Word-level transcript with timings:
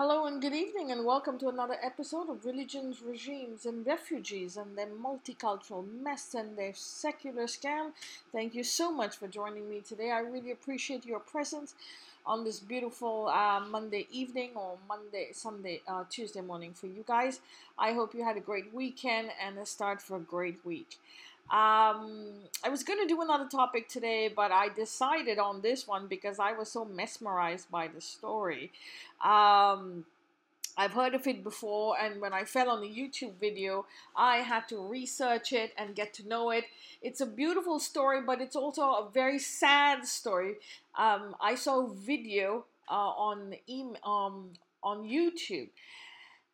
Hello 0.00 0.24
and 0.24 0.40
good 0.40 0.54
evening, 0.54 0.90
and 0.90 1.04
welcome 1.04 1.38
to 1.38 1.50
another 1.50 1.76
episode 1.82 2.30
of 2.30 2.46
Religions, 2.46 3.02
Regimes, 3.02 3.66
and 3.66 3.86
Refugees 3.86 4.56
and 4.56 4.78
their 4.78 4.86
multicultural 4.86 5.84
mess 6.02 6.32
and 6.32 6.56
their 6.56 6.72
secular 6.72 7.42
scam. 7.42 7.92
Thank 8.32 8.54
you 8.54 8.64
so 8.64 8.90
much 8.90 9.18
for 9.18 9.28
joining 9.28 9.68
me 9.68 9.82
today. 9.86 10.10
I 10.10 10.20
really 10.20 10.52
appreciate 10.52 11.04
your 11.04 11.20
presence 11.20 11.74
on 12.24 12.44
this 12.44 12.60
beautiful 12.60 13.28
uh, 13.28 13.60
Monday 13.60 14.06
evening 14.10 14.52
or 14.54 14.78
Monday, 14.88 15.28
Sunday, 15.32 15.82
uh, 15.86 16.04
Tuesday 16.08 16.40
morning 16.40 16.72
for 16.72 16.86
you 16.86 17.04
guys. 17.06 17.40
I 17.78 17.92
hope 17.92 18.14
you 18.14 18.24
had 18.24 18.38
a 18.38 18.40
great 18.40 18.72
weekend 18.72 19.28
and 19.38 19.58
a 19.58 19.66
start 19.66 20.00
for 20.00 20.16
a 20.16 20.20
great 20.20 20.64
week. 20.64 20.98
Um, 21.50 22.30
I 22.62 22.68
was 22.68 22.84
going 22.84 23.00
to 23.00 23.06
do 23.06 23.20
another 23.22 23.48
topic 23.48 23.88
today, 23.88 24.28
but 24.34 24.52
I 24.52 24.68
decided 24.68 25.38
on 25.38 25.62
this 25.62 25.88
one 25.88 26.06
because 26.06 26.38
I 26.38 26.52
was 26.52 26.70
so 26.70 26.84
mesmerized 26.84 27.70
by 27.70 27.88
the 27.88 28.00
story. 28.00 28.70
Um, 29.20 30.04
I've 30.76 30.92
heard 30.92 31.14
of 31.14 31.26
it 31.26 31.42
before, 31.42 31.96
and 32.00 32.20
when 32.20 32.32
I 32.32 32.44
fell 32.44 32.70
on 32.70 32.80
the 32.80 32.88
YouTube 32.88 33.34
video, 33.40 33.84
I 34.14 34.38
had 34.38 34.68
to 34.68 34.78
research 34.78 35.52
it 35.52 35.72
and 35.76 35.96
get 35.96 36.14
to 36.14 36.28
know 36.28 36.50
it. 36.50 36.64
It's 37.02 37.20
a 37.20 37.26
beautiful 37.26 37.80
story, 37.80 38.20
but 38.22 38.40
it's 38.40 38.56
also 38.56 38.82
a 38.82 39.08
very 39.12 39.40
sad 39.40 40.06
story. 40.06 40.54
Um, 40.96 41.34
I 41.40 41.56
saw 41.56 41.86
a 41.86 41.92
video 41.92 42.64
uh, 42.88 42.94
on 42.94 43.54
um, 44.04 44.50
on 44.82 45.02
YouTube, 45.02 45.68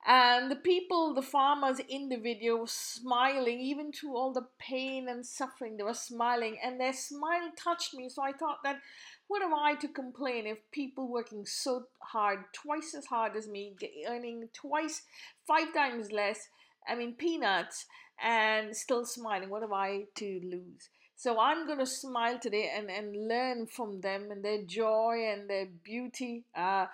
and 0.06 0.50
the 0.50 0.56
people, 0.56 1.14
the 1.14 1.22
farmers 1.22 1.80
in 1.88 2.08
the 2.08 2.16
video 2.16 2.56
were 2.56 2.66
smiling, 2.68 3.60
even 3.60 3.90
through 3.90 4.16
all 4.16 4.32
the 4.32 4.46
pain 4.58 5.08
and 5.08 5.26
suffering, 5.26 5.76
they 5.76 5.82
were 5.82 5.94
smiling, 5.94 6.58
and 6.62 6.80
their 6.80 6.92
smile 6.92 7.50
touched 7.56 7.92
me. 7.92 8.08
So 8.08 8.22
I 8.22 8.32
thought 8.32 8.58
that 8.62 8.80
what 9.26 9.42
am 9.42 9.52
I 9.52 9.74
to 9.80 9.88
complain 9.88 10.46
if 10.46 10.58
people 10.70 11.08
working 11.08 11.44
so 11.44 11.86
hard, 11.98 12.44
twice 12.52 12.94
as 12.96 13.06
hard 13.06 13.36
as 13.36 13.48
me, 13.48 13.74
earning 14.08 14.48
twice, 14.52 15.02
five 15.46 15.74
times 15.74 16.12
less, 16.12 16.48
I 16.88 16.94
mean, 16.94 17.14
peanuts, 17.14 17.86
and 18.22 18.76
still 18.76 19.04
smiling? 19.04 19.50
What 19.50 19.64
am 19.64 19.74
I 19.74 20.04
to 20.14 20.40
lose? 20.44 20.88
So 21.16 21.40
I'm 21.40 21.66
going 21.66 21.78
to 21.78 21.86
smile 21.86 22.38
today 22.38 22.70
and, 22.76 22.90
and 22.90 23.28
learn 23.28 23.66
from 23.66 24.02
them 24.02 24.30
and 24.30 24.44
their 24.44 24.62
joy 24.62 25.26
and 25.32 25.48
their 25.48 25.66
beauty, 25.82 26.44
uh, 26.54 26.86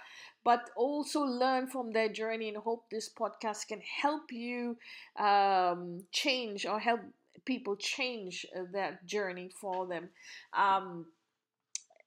but 0.44 0.70
also 0.76 1.22
learn 1.22 1.66
from 1.66 1.90
their 1.90 2.08
journey 2.08 2.48
and 2.48 2.56
hope 2.58 2.84
this 2.88 3.10
podcast 3.10 3.66
can 3.66 3.80
help 3.80 4.30
you 4.30 4.76
um, 5.18 6.04
change 6.12 6.64
or 6.64 6.78
help 6.78 7.00
people 7.44 7.74
change 7.74 8.46
uh, 8.56 8.62
that 8.72 9.04
journey 9.06 9.50
for 9.60 9.86
them. 9.88 10.08
Um, 10.56 11.06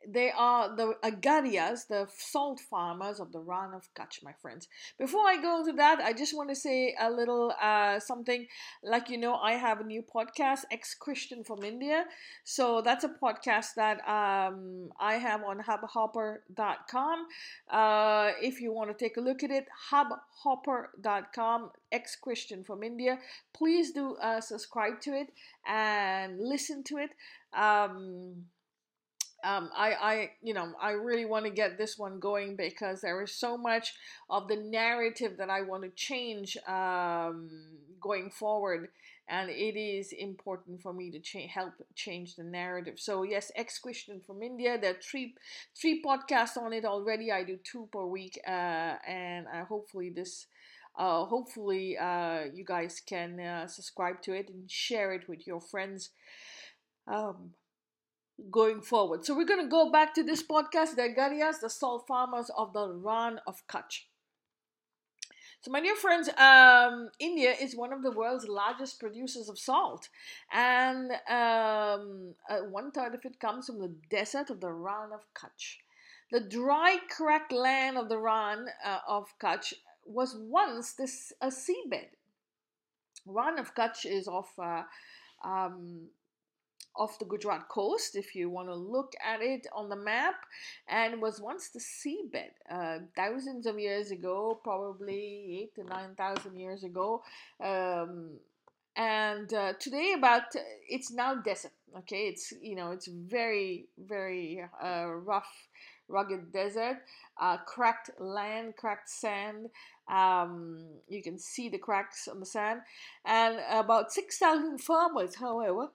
they 0.08 0.32
are 0.32 0.76
the 0.76 0.96
Agarias, 1.04 1.88
the 1.88 2.08
salt 2.18 2.60
farmers 2.60 3.20
of 3.20 3.32
the 3.32 3.40
Rann 3.40 3.74
of 3.74 3.88
Kutch, 3.94 4.24
my 4.24 4.34
friends. 4.42 4.68
Before 4.98 5.28
I 5.28 5.42
go 5.42 5.60
into 5.60 5.74
that, 5.74 6.00
I 6.00 6.14
just 6.14 6.36
want 6.36 6.50
to 6.50 6.56
say 6.56 6.96
a 7.00 7.10
little 7.10 7.54
uh, 7.62 8.00
something. 8.00 8.48
Like 8.84 9.10
you 9.10 9.18
know, 9.18 9.36
I 9.36 9.54
have 9.54 9.80
a 9.80 9.84
new 9.84 10.04
podcast, 10.04 10.62
Ex 10.72 10.94
Christian 10.94 11.44
from 11.44 11.64
India. 11.64 12.06
So 12.44 12.82
that's 12.82 13.04
a 13.04 13.10
podcast 13.10 13.76
that 13.76 13.98
um, 14.08 14.90
I 15.00 15.16
have 15.16 15.44
on 15.44 15.60
hubhopper.com. 15.60 17.26
Uh, 17.70 18.32
if 18.42 18.62
you 18.62 18.72
want 18.72 18.90
to 18.90 19.04
take 19.04 19.18
a 19.18 19.22
look 19.22 19.44
at 19.44 19.52
it, 19.52 19.66
hubhopper.com, 19.92 21.72
Ex 21.92 22.16
Christian 22.16 22.64
from 22.64 22.84
India. 22.84 23.20
Please 23.54 23.92
do 23.92 24.16
uh, 24.16 24.42
subscribe 24.42 25.02
to 25.02 25.14
it 25.14 25.32
and 25.68 26.40
listen 26.40 26.84
to 26.84 26.98
it. 26.98 27.12
Um, 27.58 28.46
um, 29.46 29.70
I, 29.78 29.94
I, 29.94 30.32
you 30.42 30.54
know, 30.56 30.74
I 30.82 30.92
really 30.92 31.26
want 31.26 31.46
to 31.46 31.52
get 31.52 31.78
this 31.78 31.98
one 31.98 32.20
going 32.20 32.56
because 32.56 33.02
there 33.02 33.22
is 33.22 33.32
so 33.32 33.58
much 33.58 33.94
of 34.28 34.48
the 34.48 34.56
narrative 34.56 35.38
that 35.38 35.52
I 35.52 35.62
want 35.62 35.84
to 35.84 35.90
change 35.90 36.58
um, 36.68 37.50
going 38.02 38.32
forward, 38.32 38.90
and 39.30 39.52
it 39.52 39.80
is 39.80 40.12
important 40.14 40.82
for 40.82 40.94
me 40.94 41.12
to 41.12 41.20
cha- 41.20 41.48
help 41.48 41.74
change 41.94 42.36
the 42.36 42.44
narrative. 42.44 43.00
So 43.00 43.22
yes, 43.22 43.52
ex 43.56 43.78
Christian 43.78 44.20
from 44.26 44.42
India. 44.42 44.80
There 44.82 44.92
are 44.92 45.02
three 45.02 45.36
three 45.80 46.02
podcasts 46.02 46.58
on 46.58 46.74
it 46.74 46.84
already. 46.84 47.32
I 47.32 47.44
do 47.44 47.60
two 47.64 47.88
per 47.92 48.06
week, 48.06 48.40
uh, 48.48 48.96
and 49.08 49.46
uh, 49.48 49.66
hopefully 49.66 50.10
this. 50.10 50.48
Uh, 50.98 51.26
hopefully, 51.26 51.98
uh, 51.98 52.46
you 52.54 52.64
guys 52.64 53.02
can 53.06 53.38
uh, 53.38 53.68
subscribe 53.68 54.22
to 54.22 54.32
it 54.32 54.50
and 54.50 54.72
share 54.72 55.12
it 55.12 55.28
with 55.28 55.46
your 55.46 55.60
friends. 55.60 56.12
Um, 57.06 57.52
going 58.52 58.82
forward. 58.82 59.26
So 59.26 59.36
we're 59.36 59.46
going 59.46 59.64
to 59.64 59.70
go 59.70 59.92
back 59.92 60.14
to 60.16 60.24
this 60.24 60.44
podcast, 60.44 60.96
the 60.96 61.04
Agarias, 61.04 61.60
the 61.62 61.70
salt 61.70 62.06
farmers 62.08 62.52
of 62.58 62.74
the 62.74 62.88
Rann 62.90 63.40
of 63.48 63.66
Kutch. 63.68 64.04
So, 65.62 65.72
my 65.72 65.82
dear 65.82 65.96
friends, 65.96 66.30
um, 66.38 67.10
India 67.18 67.56
is 67.60 67.76
one 67.76 67.92
of 67.92 68.04
the 68.04 68.12
world's 68.12 68.48
largest 68.48 69.00
producers 69.00 69.50
of 69.50 69.58
salt, 69.58 70.10
and 70.54 71.10
um, 71.28 72.36
uh, 72.48 72.60
one 72.70 72.92
third 72.92 73.16
of 73.16 73.26
it 73.26 73.40
comes 73.40 73.66
from 73.66 73.80
the 73.80 73.92
desert 74.12 74.52
of 74.52 74.62
the 74.62 74.72
Rann 74.72 75.10
of 75.12 75.26
Kutch. 75.34 75.78
The 76.32 76.42
dry, 76.42 76.98
cracked 77.10 77.52
land 77.52 77.98
of 77.98 78.10
the 78.10 78.20
Rann 78.20 78.68
uh, 78.86 79.00
of 79.08 79.34
Kutch 79.40 79.74
was 80.06 80.38
once 80.38 80.94
this 80.94 81.34
a 81.42 81.48
seabed. 81.48 82.10
Rann 83.26 83.58
of 83.58 83.74
Kutch 83.74 84.06
is 84.06 84.28
of 84.28 84.48
uh, 84.62 84.84
um, 85.44 86.10
off 86.98 87.20
the 87.20 87.26
Gujarat 87.26 87.68
coast, 87.70 88.16
if 88.16 88.36
you 88.36 88.50
want 88.50 88.70
to 88.70 88.76
look 88.76 89.14
at 89.24 89.42
it 89.42 89.68
on 89.74 89.90
the 89.90 89.96
map, 89.96 90.36
and 90.88 91.22
was 91.22 91.42
once 91.42 91.70
the 91.70 91.80
seabed. 91.80 92.52
Uh, 92.70 93.00
thousands 93.16 93.66
of 93.66 93.80
years 93.80 94.12
ago, 94.12 94.60
probably 94.64 95.62
eight 95.62 95.76
to 95.76 95.84
nine 95.84 96.16
thousand 96.16 96.58
years 96.58 96.84
ago. 96.84 97.24
Um, 97.64 98.40
and 98.96 99.54
uh, 99.54 99.74
today 99.80 100.14
about 100.18 100.44
it's 100.88 101.12
now 101.12 101.36
desert 101.36 101.72
okay 101.98 102.28
it's 102.28 102.54
you 102.62 102.76
know 102.76 102.92
it's 102.92 103.08
very 103.08 103.88
very 103.98 104.64
uh, 104.84 105.08
rough 105.08 105.68
rugged 106.08 106.52
desert 106.54 106.98
uh, 107.42 107.58
cracked 107.58 108.12
land 108.20 108.76
cracked 108.78 109.10
sand 109.10 109.68
um, 110.08 110.86
you 111.10 111.22
can 111.22 111.38
see 111.38 111.68
the 111.68 111.78
cracks 111.78 112.28
on 112.28 112.40
the 112.40 112.46
sand 112.46 112.82
and 113.26 113.60
about 113.70 114.14
6000 114.14 114.80
farmers 114.80 115.36
however 115.36 115.90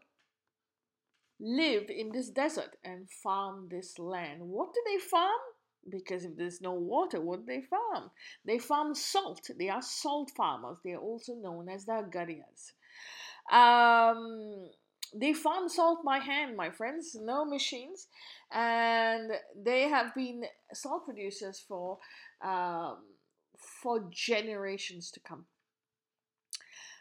live 1.40 1.88
in 1.88 2.12
this 2.12 2.30
desert 2.30 2.76
and 2.84 3.08
farm 3.10 3.68
this 3.70 3.98
land. 3.98 4.40
What 4.42 4.74
do 4.74 4.82
they 4.86 4.98
farm? 4.98 5.40
Because 5.88 6.24
if 6.24 6.36
there's 6.36 6.60
no 6.60 6.72
water, 6.72 7.20
what 7.20 7.40
do 7.40 7.46
they 7.46 7.62
farm? 7.62 8.10
They 8.44 8.58
farm 8.58 8.94
salt. 8.94 9.48
They 9.58 9.70
are 9.70 9.82
salt 9.82 10.30
farmers. 10.36 10.78
They 10.84 10.92
are 10.92 11.00
also 11.00 11.34
known 11.34 11.68
as 11.68 11.86
the 11.86 11.92
Agarias. 11.92 12.72
Um, 13.50 14.68
they 15.14 15.32
farm 15.32 15.68
salt 15.68 16.04
by 16.04 16.18
hand, 16.18 16.56
my 16.56 16.70
friends, 16.70 17.16
no 17.18 17.44
machines, 17.44 18.06
and 18.52 19.32
they 19.56 19.88
have 19.88 20.14
been 20.14 20.44
salt 20.72 21.04
producers 21.06 21.64
for 21.66 21.98
um, 22.44 22.98
for 23.82 24.08
generations 24.10 25.10
to 25.12 25.20
come. 25.20 25.46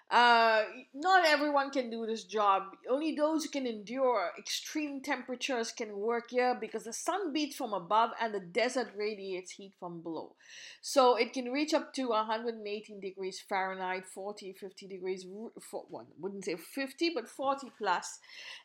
Uh, 0.10 0.64
not 0.92 1.24
everyone 1.24 1.70
can 1.70 1.92
do 1.92 2.04
this 2.08 2.24
job. 2.24 2.64
Only 2.90 3.16
those 3.16 3.44
who 3.44 3.52
can 3.52 3.68
endure 3.68 4.32
extreme 4.40 5.02
temperatures 5.02 5.72
can 5.72 5.96
work 5.98 6.32
here 6.32 6.58
because 6.60 6.86
the 6.86 6.94
sun 6.94 7.32
beats 7.32 7.56
from 7.56 7.74
above 7.74 8.12
and 8.20 8.34
the 8.34 8.40
desert 8.40 8.90
radiates 8.98 9.52
heat 9.52 9.74
from 9.80 10.02
below. 10.02 10.36
So 10.82 11.16
it 11.16 11.32
can 11.32 11.52
reach 11.52 11.76
up 11.76 11.94
to 11.94 12.10
118 12.10 13.00
degrees 13.00 13.40
Fahrenheit, 13.48 14.08
40, 14.08 14.54
50 14.54 14.88
degrees, 14.88 15.28
for, 15.62 15.86
well, 15.92 16.08
wouldn't 16.20 16.46
say 16.46 16.56
50, 16.56 17.12
but 17.14 17.28
40 17.28 17.72
plus. 17.78 18.18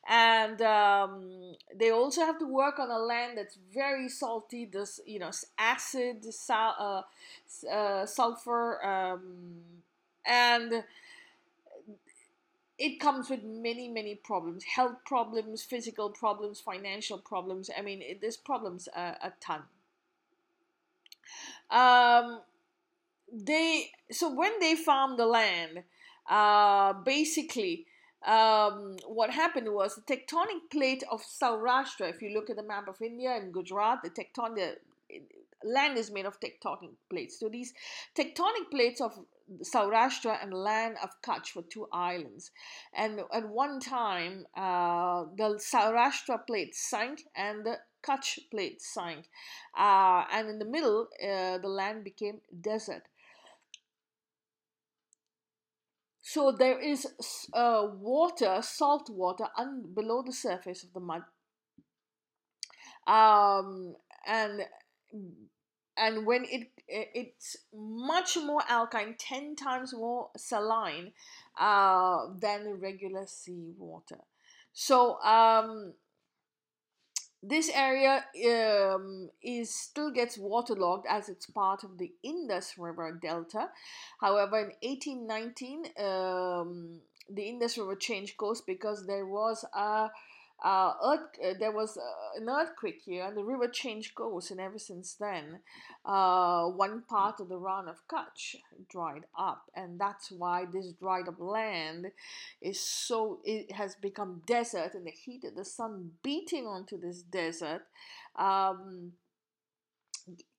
And 0.08 0.62
um, 0.62 1.56
they 1.78 1.90
also 1.90 2.22
have 2.22 2.38
to 2.38 2.46
work 2.46 2.78
on 2.78 2.90
a 2.90 2.98
land 2.98 3.36
that's 3.36 3.58
very 3.74 4.08
salty, 4.08 4.64
this, 4.72 4.98
you 5.06 5.18
know, 5.18 5.30
acid, 5.58 6.24
sal- 6.32 6.76
uh, 6.78 7.68
uh, 7.70 8.06
sulfur, 8.06 8.82
um, 8.82 9.56
and 10.26 10.84
it 12.78 12.98
comes 12.98 13.30
with 13.30 13.42
many 13.44 13.88
many 13.88 14.14
problems 14.14 14.64
health 14.64 14.96
problems 15.06 15.62
physical 15.62 16.10
problems 16.10 16.60
financial 16.60 17.18
problems 17.18 17.70
i 17.76 17.82
mean 17.82 18.02
it, 18.02 18.20
there's 18.20 18.36
problems 18.36 18.88
a 18.96 19.32
ton 19.40 19.62
um, 21.70 22.40
they 23.32 23.90
so 24.10 24.32
when 24.34 24.52
they 24.60 24.74
farmed 24.74 25.18
the 25.18 25.26
land 25.26 25.82
uh, 26.28 26.92
basically 27.04 27.86
um, 28.26 28.96
what 29.06 29.30
happened 29.30 29.68
was 29.72 29.96
the 29.96 30.16
tectonic 30.16 30.70
plate 30.70 31.04
of 31.10 31.22
Saurashtra. 31.22 32.08
If 32.08 32.22
you 32.22 32.30
look 32.32 32.48
at 32.48 32.56
the 32.56 32.62
map 32.62 32.88
of 32.88 33.02
India 33.02 33.36
and 33.36 33.52
Gujarat, 33.52 33.98
the 34.02 34.10
tectonic 34.10 34.76
land 35.62 35.98
is 35.98 36.10
made 36.10 36.24
of 36.24 36.40
tectonic 36.40 36.92
plates. 37.10 37.38
So 37.38 37.48
these 37.48 37.74
tectonic 38.16 38.70
plates 38.70 39.00
of 39.00 39.18
Saurashtra 39.62 40.42
and 40.42 40.54
land 40.54 40.96
of 41.02 41.10
Kutch 41.22 41.54
were 41.54 41.62
two 41.62 41.86
islands. 41.92 42.50
And 42.94 43.20
at 43.32 43.48
one 43.48 43.80
time, 43.80 44.46
uh, 44.56 45.24
the 45.36 45.58
Saurashtra 45.60 46.46
plate 46.46 46.74
sank 46.74 47.22
and 47.36 47.64
the 47.64 47.78
Kutch 48.02 48.38
plate 48.50 48.80
sank, 48.82 49.26
uh, 49.78 50.24
and 50.32 50.48
in 50.50 50.58
the 50.58 50.64
middle, 50.66 51.08
uh, 51.22 51.58
the 51.58 51.68
land 51.68 52.04
became 52.04 52.40
desert. 52.60 53.04
So 56.22 56.52
there 56.52 56.80
is 56.80 57.06
uh, 57.52 57.86
water, 57.94 58.58
salt 58.62 59.10
water, 59.10 59.48
un- 59.56 59.92
below 59.94 60.22
the 60.22 60.32
surface 60.32 60.82
of 60.82 60.92
the 60.92 61.00
mud, 61.00 61.22
um, 63.06 63.96
and 64.26 64.62
and 65.96 66.26
when 66.26 66.44
it 66.46 66.73
it's 66.88 67.56
much 67.74 68.36
more 68.36 68.62
alkaline, 68.68 69.14
ten 69.18 69.56
times 69.56 69.92
more 69.92 70.30
saline 70.36 71.12
uh, 71.58 72.26
than 72.38 72.80
regular 72.80 73.26
sea 73.26 73.72
water. 73.78 74.18
So 74.72 75.20
um, 75.20 75.94
this 77.42 77.70
area 77.74 78.24
um, 78.50 79.30
is 79.42 79.74
still 79.74 80.10
gets 80.10 80.38
waterlogged 80.38 81.06
as 81.08 81.28
it's 81.28 81.46
part 81.46 81.84
of 81.84 81.98
the 81.98 82.12
Indus 82.22 82.74
River 82.78 83.18
Delta. 83.20 83.68
However, 84.20 84.58
in 84.58 84.72
1819, 84.82 85.84
um, 85.98 87.00
the 87.30 87.42
Indus 87.42 87.78
River 87.78 87.96
changed 87.96 88.36
course 88.36 88.60
because 88.60 89.06
there 89.06 89.26
was 89.26 89.64
a 89.74 90.08
uh, 90.62 90.92
earth, 91.04 91.38
uh, 91.44 91.54
there 91.58 91.72
was 91.72 91.96
uh, 91.96 92.40
an 92.40 92.48
earthquake 92.48 93.02
here, 93.04 93.24
and 93.24 93.36
the 93.36 93.44
river 93.44 93.68
changed 93.68 94.14
course, 94.14 94.50
and 94.50 94.60
ever 94.60 94.78
since 94.78 95.14
then, 95.14 95.60
uh, 96.04 96.66
one 96.66 97.02
part 97.02 97.40
of 97.40 97.48
the 97.48 97.58
Rann 97.58 97.88
of 97.88 98.06
Kutch 98.08 98.56
dried 98.90 99.24
up, 99.38 99.64
and 99.74 99.98
that's 99.98 100.30
why 100.30 100.64
this 100.64 100.92
dried 100.92 101.28
up 101.28 101.38
land 101.38 102.12
is 102.62 102.80
so 102.80 103.40
it 103.44 103.72
has 103.72 103.94
become 103.96 104.42
desert, 104.46 104.94
and 104.94 105.06
the 105.06 105.10
heat 105.10 105.44
of 105.44 105.54
the 105.54 105.64
sun 105.64 106.12
beating 106.22 106.66
onto 106.66 106.98
this 106.98 107.22
desert. 107.22 107.82
Um, 108.36 109.12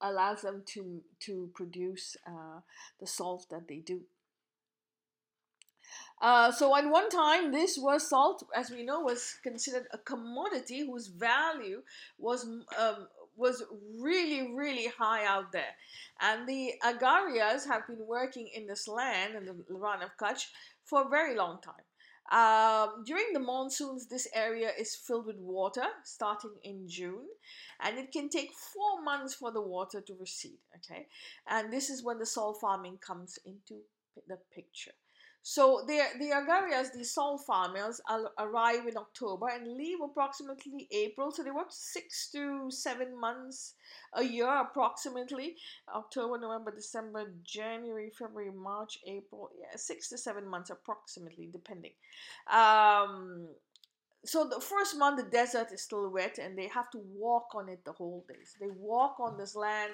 allows 0.01 0.41
them 0.41 0.61
to 0.63 1.01
to 1.19 1.49
produce 1.55 2.15
uh, 2.27 2.59
the 2.99 3.07
salt 3.07 3.47
that 3.49 3.67
they 3.67 3.77
do. 3.77 4.01
Uh, 6.21 6.51
so 6.51 6.75
at 6.75 6.89
one 6.89 7.09
time, 7.09 7.51
this 7.51 7.77
was 7.77 8.09
salt, 8.09 8.43
as 8.55 8.71
we 8.71 8.83
know, 8.83 9.01
was 9.01 9.37
considered 9.43 9.85
a 9.91 9.97
commodity 9.97 10.85
whose 10.85 11.07
value 11.07 11.81
was 12.17 12.45
um, 12.45 13.07
was 13.37 13.63
really, 13.99 14.53
really 14.53 14.87
high 14.97 15.25
out 15.25 15.51
there. 15.51 15.75
And 16.21 16.47
the 16.47 16.73
Agarias 16.83 17.67
have 17.67 17.85
been 17.87 18.07
working 18.07 18.49
in 18.55 18.65
this 18.65 18.87
land, 18.87 19.35
in 19.35 19.45
the 19.45 19.55
Rann 19.69 20.01
of 20.01 20.15
Kutch, 20.17 20.47
for 20.85 21.01
a 21.01 21.09
very 21.09 21.35
long 21.35 21.59
time. 21.61 21.83
Um, 22.31 23.03
during 23.05 23.33
the 23.33 23.39
monsoons, 23.39 24.07
this 24.07 24.27
area 24.33 24.71
is 24.79 24.95
filled 24.95 25.27
with 25.27 25.37
water 25.37 25.85
starting 26.03 26.55
in 26.63 26.87
June, 26.87 27.27
and 27.81 27.99
it 27.99 28.11
can 28.11 28.29
take 28.29 28.51
four 28.51 29.03
months 29.03 29.35
for 29.35 29.51
the 29.51 29.61
water 29.61 30.01
to 30.01 30.15
recede. 30.19 30.57
Okay, 30.77 31.07
and 31.47 31.71
this 31.71 31.89
is 31.89 32.03
when 32.03 32.17
the 32.17 32.25
salt 32.25 32.59
farming 32.59 32.97
comes 32.97 33.37
into 33.45 33.81
the 34.27 34.39
picture. 34.53 34.93
So 35.47 35.83
the, 35.85 36.01
the 36.17 36.31
Agarias, 36.31 36.91
the 36.91 37.03
salt 37.03 37.45
farmers, 37.45 38.01
arrive 38.39 38.87
in 38.87 38.97
October 38.97 39.47
and 39.49 39.77
leave 39.77 39.99
approximately 40.03 40.87
April. 40.89 41.29
So 41.29 41.43
they 41.43 41.51
work 41.51 41.67
six 41.69 42.31
to 42.31 42.71
seven 42.71 43.15
months 43.19 43.75
a 44.13 44.23
year 44.23 44.49
approximately. 44.49 45.57
October, 45.93 46.39
November, 46.39 46.71
December, 46.71 47.31
January, 47.43 48.09
February, 48.09 48.49
March, 48.51 48.97
April. 49.05 49.51
Yeah, 49.55 49.67
six 49.75 50.09
to 50.09 50.17
seven 50.17 50.47
months 50.47 50.71
approximately, 50.71 51.47
depending. 51.51 51.91
Um, 52.51 53.47
so 54.25 54.43
the 54.45 54.59
first 54.59 54.97
month 54.97 55.17
the 55.17 55.29
desert 55.29 55.71
is 55.71 55.81
still 55.81 56.09
wet 56.09 56.37
and 56.37 56.57
they 56.57 56.67
have 56.67 56.89
to 56.89 56.99
walk 57.15 57.47
on 57.55 57.69
it 57.69 57.83
the 57.85 57.91
whole 57.91 58.25
day 58.27 58.39
so 58.43 58.65
they 58.65 58.71
walk 58.77 59.19
on 59.19 59.37
this 59.37 59.55
land 59.55 59.91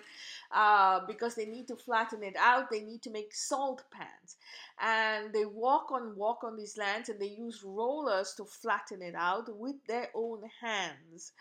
uh, 0.51 0.99
because 1.07 1.35
they 1.35 1.45
need 1.45 1.67
to 1.67 1.75
flatten 1.75 2.23
it 2.23 2.35
out. 2.37 2.69
They 2.69 2.81
need 2.81 3.01
to 3.03 3.11
make 3.11 3.33
salt 3.33 3.83
pans. 3.91 4.37
And 4.79 5.33
they 5.33 5.45
walk 5.45 5.91
on 5.91 6.15
walk 6.15 6.43
on 6.43 6.57
these 6.57 6.77
lands 6.77 7.09
and 7.09 7.19
they 7.19 7.27
use 7.27 7.63
rollers 7.63 8.33
to 8.37 8.45
flatten 8.45 9.01
it 9.01 9.15
out 9.15 9.47
with 9.57 9.75
their 9.87 10.09
own 10.15 10.41
hands. 10.61 11.33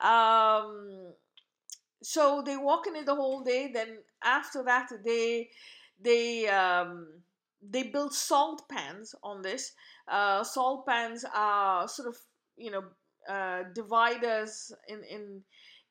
Um, 0.00 1.12
so 2.02 2.42
they 2.44 2.56
walk 2.56 2.86
in 2.86 2.96
it 2.96 3.06
the 3.06 3.14
whole 3.14 3.42
day. 3.42 3.70
Then 3.72 3.98
after 4.22 4.62
that 4.64 4.88
they 5.04 5.50
they 6.00 6.48
um, 6.48 7.06
they 7.62 7.84
build 7.84 8.14
salt 8.14 8.68
pans 8.68 9.14
on 9.22 9.42
this. 9.42 9.72
Uh, 10.08 10.42
salt 10.44 10.86
pans 10.86 11.24
are 11.34 11.88
sort 11.88 12.08
of 12.08 12.16
you 12.56 12.70
know 12.70 12.84
uh, 13.28 13.64
dividers 13.74 14.72
in 14.88 15.02
in 15.04 15.42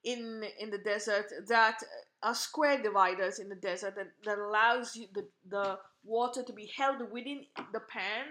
in 0.03 0.43
in 0.59 0.69
the 0.69 0.77
desert 0.79 1.25
that 1.47 1.77
are 2.23 2.35
square 2.35 2.81
dividers 2.81 3.39
in 3.39 3.49
the 3.49 3.55
desert 3.55 3.95
that, 3.95 4.11
that 4.25 4.37
allows 4.37 4.95
you 4.95 5.07
the, 5.13 5.27
the 5.49 5.77
water 6.03 6.43
to 6.43 6.53
be 6.53 6.71
held 6.77 7.11
within 7.11 7.45
the 7.73 7.79
pan. 7.79 8.25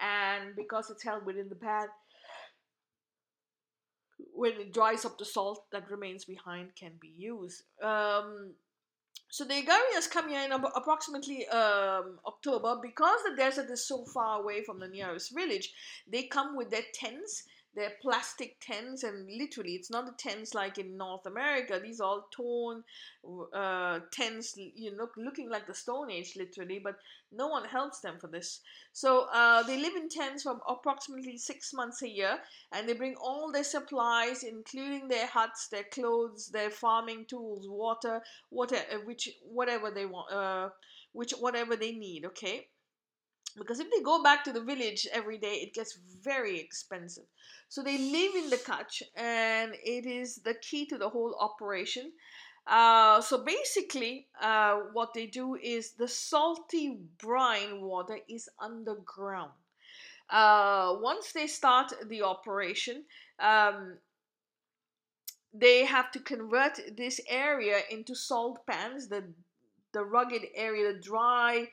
And 0.00 0.56
because 0.56 0.90
it's 0.90 1.02
held 1.02 1.26
within 1.26 1.48
the 1.48 1.56
pan 1.56 1.88
when 4.32 4.52
it 4.52 4.72
dries 4.72 5.04
up 5.04 5.18
the 5.18 5.24
salt 5.24 5.64
that 5.72 5.90
remains 5.90 6.24
behind 6.24 6.70
can 6.78 6.92
be 7.00 7.12
used. 7.16 7.62
Um, 7.82 8.54
so 9.34 9.44
the 9.44 9.54
Agarias 9.54 10.08
come 10.08 10.28
here 10.28 10.44
in 10.44 10.52
approximately 10.52 11.44
um, 11.48 12.20
October 12.24 12.78
because 12.80 13.18
the 13.28 13.34
desert 13.34 13.68
is 13.68 13.84
so 13.84 14.04
far 14.04 14.40
away 14.40 14.62
from 14.62 14.78
the 14.78 14.86
nearest 14.86 15.34
village. 15.34 15.74
They 16.06 16.28
come 16.28 16.56
with 16.56 16.70
their 16.70 16.84
tents 16.94 17.42
they're 17.74 17.92
plastic 18.00 18.56
tents, 18.60 19.02
and 19.02 19.28
literally, 19.28 19.72
it's 19.72 19.90
not 19.90 20.06
the 20.06 20.12
tents 20.12 20.54
like 20.54 20.78
in 20.78 20.96
North 20.96 21.26
America. 21.26 21.80
These 21.82 22.00
are 22.00 22.08
all 22.08 22.28
torn 22.30 22.84
uh, 23.52 24.00
tents, 24.12 24.56
you 24.56 24.96
know, 24.96 25.08
looking 25.16 25.50
like 25.50 25.66
the 25.66 25.74
Stone 25.74 26.10
Age, 26.10 26.34
literally. 26.36 26.80
But 26.82 26.96
no 27.32 27.48
one 27.48 27.64
helps 27.64 28.00
them 28.00 28.18
for 28.20 28.28
this. 28.28 28.60
So 28.92 29.26
uh, 29.32 29.62
they 29.64 29.80
live 29.80 29.96
in 29.96 30.08
tents 30.08 30.44
for 30.44 30.60
approximately 30.68 31.36
six 31.36 31.72
months 31.72 32.02
a 32.02 32.08
year, 32.08 32.38
and 32.72 32.88
they 32.88 32.94
bring 32.94 33.16
all 33.16 33.50
their 33.50 33.64
supplies, 33.64 34.44
including 34.44 35.08
their 35.08 35.26
huts, 35.26 35.68
their 35.68 35.84
clothes, 35.84 36.48
their 36.48 36.70
farming 36.70 37.26
tools, 37.26 37.66
water, 37.68 38.22
whatever, 38.50 38.84
uh, 38.92 38.98
which 39.04 39.28
whatever 39.42 39.90
they 39.90 40.06
want, 40.06 40.32
uh, 40.32 40.68
which 41.12 41.32
whatever 41.32 41.76
they 41.76 41.92
need. 41.92 42.24
Okay 42.24 42.68
because 43.56 43.80
if 43.80 43.90
they 43.90 44.02
go 44.02 44.22
back 44.22 44.44
to 44.44 44.52
the 44.52 44.60
village 44.60 45.06
every 45.12 45.38
day 45.38 45.54
it 45.54 45.74
gets 45.74 45.98
very 46.22 46.58
expensive. 46.58 47.24
So 47.68 47.82
they 47.82 47.98
live 47.98 48.34
in 48.34 48.50
the 48.50 48.56
Kutch 48.56 49.02
and 49.16 49.74
it 49.84 50.06
is 50.06 50.36
the 50.36 50.54
key 50.54 50.86
to 50.86 50.98
the 50.98 51.08
whole 51.08 51.36
operation. 51.38 52.12
Uh, 52.66 53.20
so 53.20 53.44
basically 53.44 54.26
uh, 54.40 54.80
what 54.92 55.12
they 55.14 55.26
do 55.26 55.54
is 55.54 55.92
the 55.92 56.08
salty 56.08 56.98
brine 57.18 57.82
water 57.82 58.18
is 58.28 58.48
underground. 58.58 59.52
Uh, 60.30 60.96
once 61.00 61.32
they 61.32 61.46
start 61.46 61.92
the 62.08 62.22
operation 62.22 63.04
um, 63.38 63.98
they 65.52 65.84
have 65.84 66.10
to 66.10 66.18
convert 66.18 66.80
this 66.96 67.20
area 67.28 67.80
into 67.90 68.14
salt 68.14 68.66
pans 68.66 69.08
the 69.08 69.22
the 69.92 70.02
rugged 70.02 70.42
area 70.56 70.92
the 70.92 70.98
dry 70.98 71.68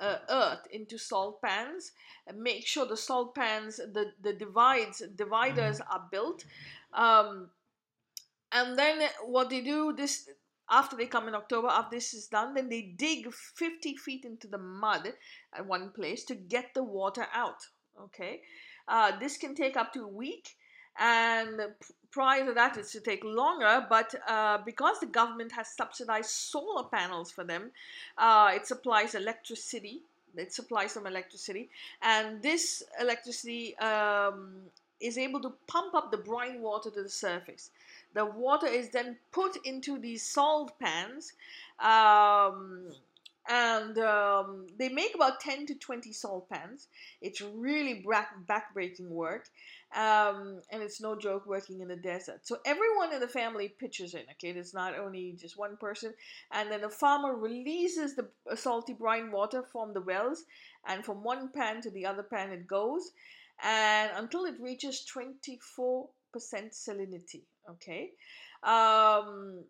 uh, 0.00 0.18
earth 0.28 0.66
into 0.70 0.98
salt 0.98 1.40
pans. 1.42 1.92
And 2.26 2.40
make 2.40 2.66
sure 2.66 2.86
the 2.86 2.96
salt 2.96 3.34
pans 3.34 3.76
the 3.76 4.12
the 4.22 4.32
divides 4.32 5.02
dividers 5.16 5.80
mm-hmm. 5.80 5.92
are 5.92 6.08
built. 6.10 6.44
Um, 6.92 7.50
and 8.52 8.78
then 8.78 9.08
what 9.24 9.50
they 9.50 9.60
do 9.60 9.92
this 9.92 10.28
after 10.70 10.96
they 10.96 11.06
come 11.06 11.26
in 11.26 11.34
october 11.34 11.68
after 11.68 11.96
this 11.96 12.14
is 12.14 12.28
done 12.28 12.54
then 12.54 12.68
they 12.68 12.82
dig 12.82 13.32
50 13.32 13.96
feet 13.96 14.24
into 14.24 14.46
the 14.46 14.58
mud 14.58 15.14
at 15.54 15.66
one 15.66 15.90
place 15.90 16.24
to 16.26 16.34
get 16.34 16.72
the 16.74 16.84
water 16.84 17.26
out 17.34 17.66
okay? 18.00 18.40
Uh, 18.88 19.18
this 19.18 19.36
can 19.36 19.54
take 19.54 19.76
up 19.76 19.92
to 19.92 20.02
a 20.02 20.08
week 20.08 20.56
and 20.98 21.60
prior 22.10 22.44
to 22.46 22.52
that, 22.52 22.76
it's 22.76 22.92
to 22.92 23.00
take 23.00 23.24
longer. 23.24 23.86
But 23.88 24.14
uh, 24.28 24.58
because 24.64 25.00
the 25.00 25.06
government 25.06 25.52
has 25.52 25.68
subsidized 25.68 26.30
solar 26.30 26.84
panels 26.84 27.30
for 27.30 27.44
them, 27.44 27.70
uh, 28.18 28.52
it 28.54 28.66
supplies 28.66 29.14
electricity. 29.14 30.02
It 30.34 30.52
supplies 30.52 30.94
them 30.94 31.06
electricity, 31.06 31.68
and 32.00 32.42
this 32.42 32.82
electricity 32.98 33.76
um, 33.76 34.54
is 34.98 35.18
able 35.18 35.40
to 35.40 35.52
pump 35.66 35.94
up 35.94 36.10
the 36.10 36.16
brine 36.16 36.62
water 36.62 36.90
to 36.90 37.02
the 37.02 37.08
surface. 37.10 37.70
The 38.14 38.24
water 38.24 38.66
is 38.66 38.88
then 38.90 39.18
put 39.30 39.56
into 39.66 39.98
these 39.98 40.22
salt 40.22 40.72
pans. 40.78 41.34
Um, 41.78 42.92
and 43.48 43.98
um, 43.98 44.66
they 44.78 44.88
make 44.88 45.14
about 45.14 45.40
10 45.40 45.66
to 45.66 45.74
20 45.74 46.12
salt 46.12 46.48
pans. 46.48 46.86
It's 47.20 47.40
really 47.40 48.04
back-breaking 48.46 49.10
work, 49.10 49.48
um, 49.94 50.60
and 50.70 50.82
it's 50.82 51.00
no 51.00 51.16
joke 51.16 51.46
working 51.46 51.80
in 51.80 51.88
the 51.88 51.96
desert. 51.96 52.40
So 52.42 52.58
everyone 52.64 53.12
in 53.12 53.20
the 53.20 53.28
family 53.28 53.68
pitches 53.68 54.14
in. 54.14 54.22
Okay, 54.32 54.58
it's 54.58 54.74
not 54.74 54.98
only 54.98 55.36
just 55.38 55.58
one 55.58 55.76
person, 55.76 56.14
and 56.50 56.70
then 56.70 56.80
the 56.80 56.88
farmer 56.88 57.34
releases 57.34 58.16
the 58.16 58.28
salty 58.56 58.94
brine 58.94 59.30
water 59.30 59.62
from 59.62 59.92
the 59.92 60.00
wells, 60.00 60.44
and 60.86 61.04
from 61.04 61.22
one 61.22 61.50
pan 61.54 61.80
to 61.82 61.90
the 61.90 62.06
other 62.06 62.22
pan 62.22 62.52
it 62.52 62.66
goes, 62.66 63.12
and 63.62 64.10
until 64.16 64.44
it 64.44 64.54
reaches 64.60 65.06
24% 65.14 66.08
salinity. 66.34 67.42
Okay. 67.70 68.10
Um, 68.62 69.64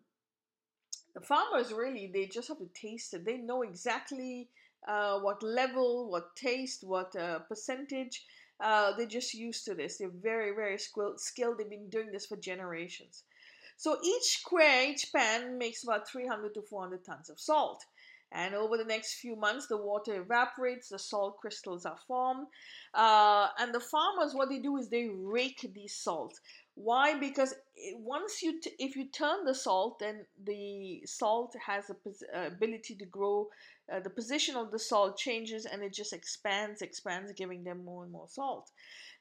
the 1.13 1.21
farmers 1.21 1.71
really 1.71 2.09
they 2.13 2.25
just 2.25 2.47
have 2.47 2.59
to 2.59 2.69
taste 2.73 3.13
it. 3.13 3.25
They 3.25 3.37
know 3.37 3.61
exactly 3.61 4.49
uh, 4.87 5.19
what 5.19 5.43
level, 5.43 6.09
what 6.09 6.35
taste, 6.35 6.83
what 6.83 7.15
uh, 7.15 7.39
percentage. 7.39 8.25
Uh, 8.59 8.95
they're 8.95 9.05
just 9.05 9.33
used 9.33 9.65
to 9.65 9.73
this. 9.73 9.97
They're 9.97 10.09
very, 10.09 10.55
very 10.55 10.77
skilled. 10.77 11.57
They've 11.57 11.69
been 11.69 11.89
doing 11.89 12.11
this 12.11 12.25
for 12.25 12.37
generations. 12.37 13.23
So 13.77 13.97
each 14.03 14.39
square, 14.39 14.89
each 14.89 15.11
pan 15.13 15.57
makes 15.57 15.83
about 15.83 16.07
300 16.07 16.53
to 16.53 16.61
400 16.61 17.03
tons 17.03 17.29
of 17.29 17.39
salt. 17.39 17.83
And 18.31 18.55
over 18.55 18.77
the 18.77 18.85
next 18.85 19.15
few 19.15 19.35
months, 19.35 19.67
the 19.67 19.77
water 19.77 20.21
evaporates, 20.21 20.89
the 20.89 20.97
salt 20.97 21.37
crystals 21.37 21.85
are 21.85 21.99
formed. 22.07 22.47
Uh, 22.93 23.49
and 23.59 23.73
the 23.73 23.79
farmers, 23.79 24.33
what 24.33 24.49
they 24.49 24.57
do 24.59 24.77
is 24.77 24.89
they 24.89 25.07
rake 25.07 25.69
these 25.73 25.95
salts. 25.95 26.39
Why? 26.75 27.19
Because 27.19 27.53
once 27.95 28.41
you, 28.41 28.59
t- 28.59 28.71
if 28.79 28.95
you 28.95 29.05
turn 29.05 29.45
the 29.45 29.53
salt, 29.53 29.99
then 29.99 30.25
the 30.43 31.03
salt 31.05 31.55
has 31.65 31.89
a 31.89 31.93
pos- 31.93 32.23
uh, 32.35 32.47
ability 32.47 32.95
to 32.95 33.05
grow. 33.05 33.49
Uh, 33.91 33.99
the 33.99 34.09
position 34.09 34.55
of 34.55 34.71
the 34.71 34.79
salt 34.79 35.17
changes, 35.17 35.65
and 35.65 35.83
it 35.83 35.93
just 35.93 36.13
expands, 36.13 36.81
expands, 36.81 37.31
giving 37.33 37.63
them 37.63 37.83
more 37.83 38.03
and 38.03 38.11
more 38.11 38.27
salt. 38.29 38.71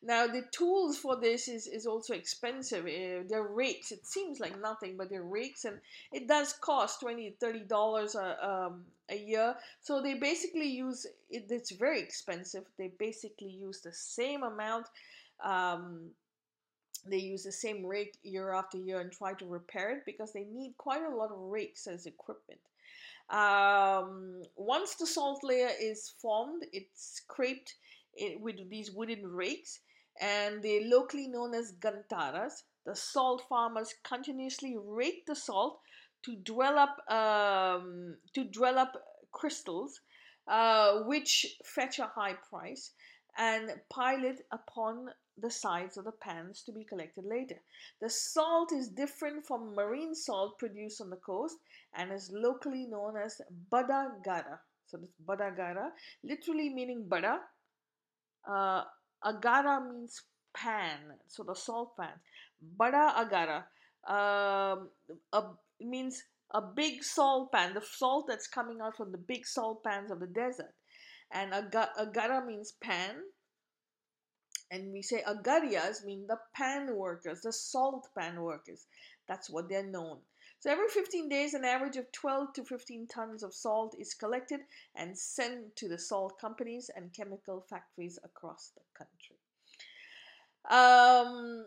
Now 0.03 0.27
the 0.27 0.43
tools 0.51 0.99
for 0.99 1.17
this 1.17 1.47
is, 1.49 1.67
is 1.67 1.87
also 1.87 2.15
expensive. 2.15 2.87
Uh, 2.87 3.25
they're 3.29 3.43
rakes. 3.43 3.93
It 3.93 4.07
seems 4.07 4.41
like 4.41 4.61
nothing, 4.61 4.97
but 4.97 5.11
they're 5.11 5.23
rakes, 5.23 5.65
and 5.65 5.79
it 6.13 6.27
does 6.29 6.53
cost 6.55 7.01
20 7.01 7.37
30 7.41 7.61
dollars 7.61 8.15
a, 8.15 8.49
um, 8.49 8.85
a 9.11 9.17
year. 9.17 9.55
So 9.81 10.01
they 10.03 10.15
basically 10.15 10.69
use 10.69 11.07
it, 11.31 11.47
it's 11.51 11.71
very 11.73 12.01
expensive. 12.01 12.65
They 12.79 12.89
basically 12.99 13.51
use 13.51 13.81
the 13.81 13.93
same 13.93 14.43
amount. 14.43 14.87
Um, 15.45 16.11
they 17.07 17.19
use 17.19 17.43
the 17.45 17.53
same 17.53 17.85
rake 17.85 18.17
year 18.23 18.53
after 18.53 18.79
year 18.79 19.01
and 19.01 19.13
try 19.13 19.35
to 19.35 19.47
repair 19.47 19.91
it 19.91 20.03
because 20.07 20.33
they 20.33 20.45
need 20.45 20.75
quite 20.79 21.03
a 21.03 21.15
lot 21.15 21.31
of 21.31 21.39
rakes 21.39 21.87
as 21.87 22.07
equipment. 22.07 22.61
Um, 23.31 24.43
once 24.57 24.95
the 24.97 25.07
salt 25.07 25.43
layer 25.43 25.71
is 25.81 26.13
formed, 26.21 26.67
it's 26.73 27.15
scraped 27.17 27.75
it, 28.15 28.41
with 28.41 28.57
these 28.71 28.91
wooden 28.91 29.27
rakes 29.27 29.81
and 30.21 30.63
they're 30.63 30.87
locally 30.87 31.29
known 31.29 31.55
as 31.55 31.73
gantaras. 31.81 32.63
The 32.85 32.95
salt 32.95 33.43
farmers 33.49 33.95
continuously 34.03 34.77
rake 34.79 35.27
the 35.27 35.37
salt 35.37 35.81
to 36.25 36.37
dwell 36.37 36.79
up 36.79 36.99
um, 37.11 38.17
to 38.35 38.45
dwell 38.45 38.79
up 38.79 38.95
crystals, 39.33 40.01
uh, 40.47 41.01
which 41.05 41.47
fetch 41.65 41.99
a 41.99 42.07
high 42.07 42.35
price, 42.35 42.93
and 43.39 43.71
pile 43.89 44.25
it 44.25 44.45
upon 44.53 45.11
the 45.41 45.51
sides 45.51 45.97
of 45.97 46.05
the 46.05 46.13
pans 46.13 46.63
to 46.63 46.73
be 46.73 46.85
collected 46.85 47.25
later. 47.25 47.61
The 48.01 48.11
salt 48.11 48.73
is 48.73 48.89
different 48.89 49.47
from 49.47 49.75
marine 49.75 50.15
salt 50.15 50.59
produced 50.59 51.01
on 51.01 51.11
the 51.11 51.17
coast 51.17 51.57
and 51.95 52.13
is 52.13 52.31
locally 52.33 52.87
known 52.87 53.17
as 53.17 53.41
badagara. 53.71 54.59
So 54.87 54.99
this 54.99 55.11
badagara, 55.27 55.91
literally 56.23 56.69
meaning 56.69 57.07
bada. 57.09 57.39
Uh, 58.47 58.85
agara 59.25 59.81
means 59.89 60.23
pan, 60.55 60.99
so 61.29 61.43
the 61.43 61.55
salt 61.55 61.97
pan. 61.97 62.13
Bada 62.79 63.15
agara 63.15 63.65
um, 64.07 64.89
a, 65.33 65.43
means 65.81 66.23
a 66.53 66.61
big 66.61 67.03
salt 67.03 67.53
pan, 67.53 67.75
the 67.75 67.81
salt 67.81 68.27
that's 68.29 68.47
coming 68.47 68.81
out 68.81 68.97
from 68.97 69.13
the 69.13 69.19
big 69.19 69.47
salt 69.47 69.83
pans 69.85 70.11
of 70.11 70.21
the 70.21 70.27
desert. 70.27 70.75
And 71.33 71.53
agara 71.53 72.47
means 72.47 72.73
pan. 72.83 73.17
And 74.73 74.91
we 74.91 75.03
say 75.03 75.23
agarias 75.29 76.03
mean 76.03 76.27
the 76.27 76.39
pan 76.55 76.97
workers, 76.97 77.43
the 77.43 77.53
salt 77.53 78.09
pan 78.19 78.41
workers. 78.41 78.87
That's 79.29 79.51
what 79.51 79.69
they're 79.69 79.85
known. 79.87 80.19
So 80.61 80.71
every 80.71 80.89
15 80.89 81.29
days, 81.29 81.55
an 81.55 81.65
average 81.65 81.97
of 81.97 82.11
12 82.13 82.55
to 82.55 82.65
15 82.65 83.07
tons 83.09 83.43
of 83.43 83.53
salt 83.53 83.95
is 83.99 84.15
collected 84.15 84.61
and 84.95 85.19
sent 85.19 85.77
to 85.77 85.89
the 85.89 85.99
salt 85.99 86.41
companies 86.41 86.91
and 86.97 87.13
chemical 87.13 87.67
factories 87.69 88.19
across 88.25 88.71
the 88.75 88.81
country. 88.97 89.37
Um, 90.71 91.67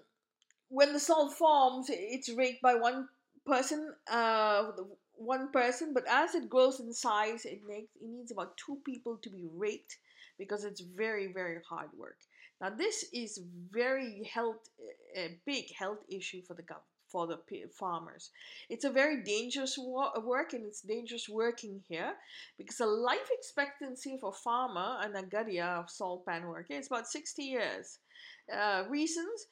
when 0.69 0.93
the 0.93 0.99
salt 0.99 1.33
forms, 1.33 1.87
it's 1.89 2.29
raked 2.29 2.63
by 2.63 2.75
one 2.75 3.09
person, 3.45 3.93
uh, 4.09 4.71
one 5.17 5.51
person. 5.51 5.93
But 5.93 6.05
as 6.09 6.33
it 6.33 6.49
grows 6.49 6.79
in 6.79 6.91
size, 6.93 7.45
it 7.45 7.61
makes 7.67 7.95
it 8.01 8.07
needs 8.07 8.31
about 8.31 8.57
two 8.57 8.79
people 8.83 9.17
to 9.17 9.29
be 9.29 9.45
raked 9.53 9.97
because 10.37 10.63
it's 10.63 10.81
very 10.81 11.31
very 11.31 11.59
hard 11.69 11.89
work. 11.97 12.17
Now 12.61 12.69
this 12.69 13.05
is 13.13 13.39
very 13.71 14.29
health 14.33 14.69
a 15.15 15.39
big 15.45 15.73
health 15.73 15.99
issue 16.09 16.41
for 16.41 16.53
the 16.53 16.63
government 16.63 16.89
for 17.07 17.27
the 17.27 17.39
farmers. 17.71 18.31
It's 18.67 18.83
a 18.83 18.89
very 18.89 19.23
dangerous 19.23 19.77
work 19.77 20.53
and 20.53 20.65
it's 20.65 20.81
dangerous 20.81 21.29
working 21.29 21.81
here 21.87 22.13
because 22.57 22.77
the 22.77 22.87
life 22.87 23.29
expectancy 23.31 24.19
a 24.21 24.31
farmer, 24.31 24.97
an 25.01 25.13
agaria 25.13 25.79
of 25.79 25.89
salt 25.89 26.25
pan 26.25 26.47
worker, 26.47 26.73
is 26.73 26.87
about 26.87 27.07
60 27.07 27.43
years. 27.43 27.99
Uh, 28.51 28.83
reasons 28.89 29.47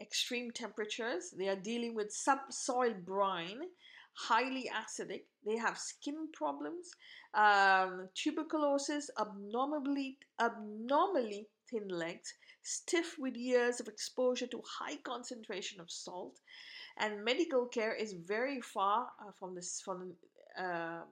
extreme 0.00 0.50
temperatures, 0.50 1.32
they 1.38 1.48
are 1.48 1.56
dealing 1.56 1.94
with 1.94 2.12
subsoil 2.12 2.92
brine, 2.92 3.60
highly 4.14 4.70
acidic, 4.74 5.22
they 5.46 5.56
have 5.56 5.78
skin 5.78 6.28
problems, 6.32 6.90
um, 7.34 8.08
tuberculosis, 8.14 9.08
abnormally, 9.18 10.18
abnormally 10.40 11.46
thin 11.72 11.88
legs, 11.88 12.34
stiff 12.62 13.16
with 13.18 13.34
years 13.34 13.80
of 13.80 13.88
exposure 13.88 14.46
to 14.46 14.62
high 14.78 14.96
concentration 14.96 15.80
of 15.80 15.90
salt, 15.90 16.38
and 16.98 17.24
medical 17.24 17.66
care 17.66 17.94
is 17.94 18.12
very 18.12 18.60
far 18.60 19.08
uh, 19.20 19.32
from 19.38 19.54
this 19.54 19.80
from 19.84 20.12
um, 20.58 21.04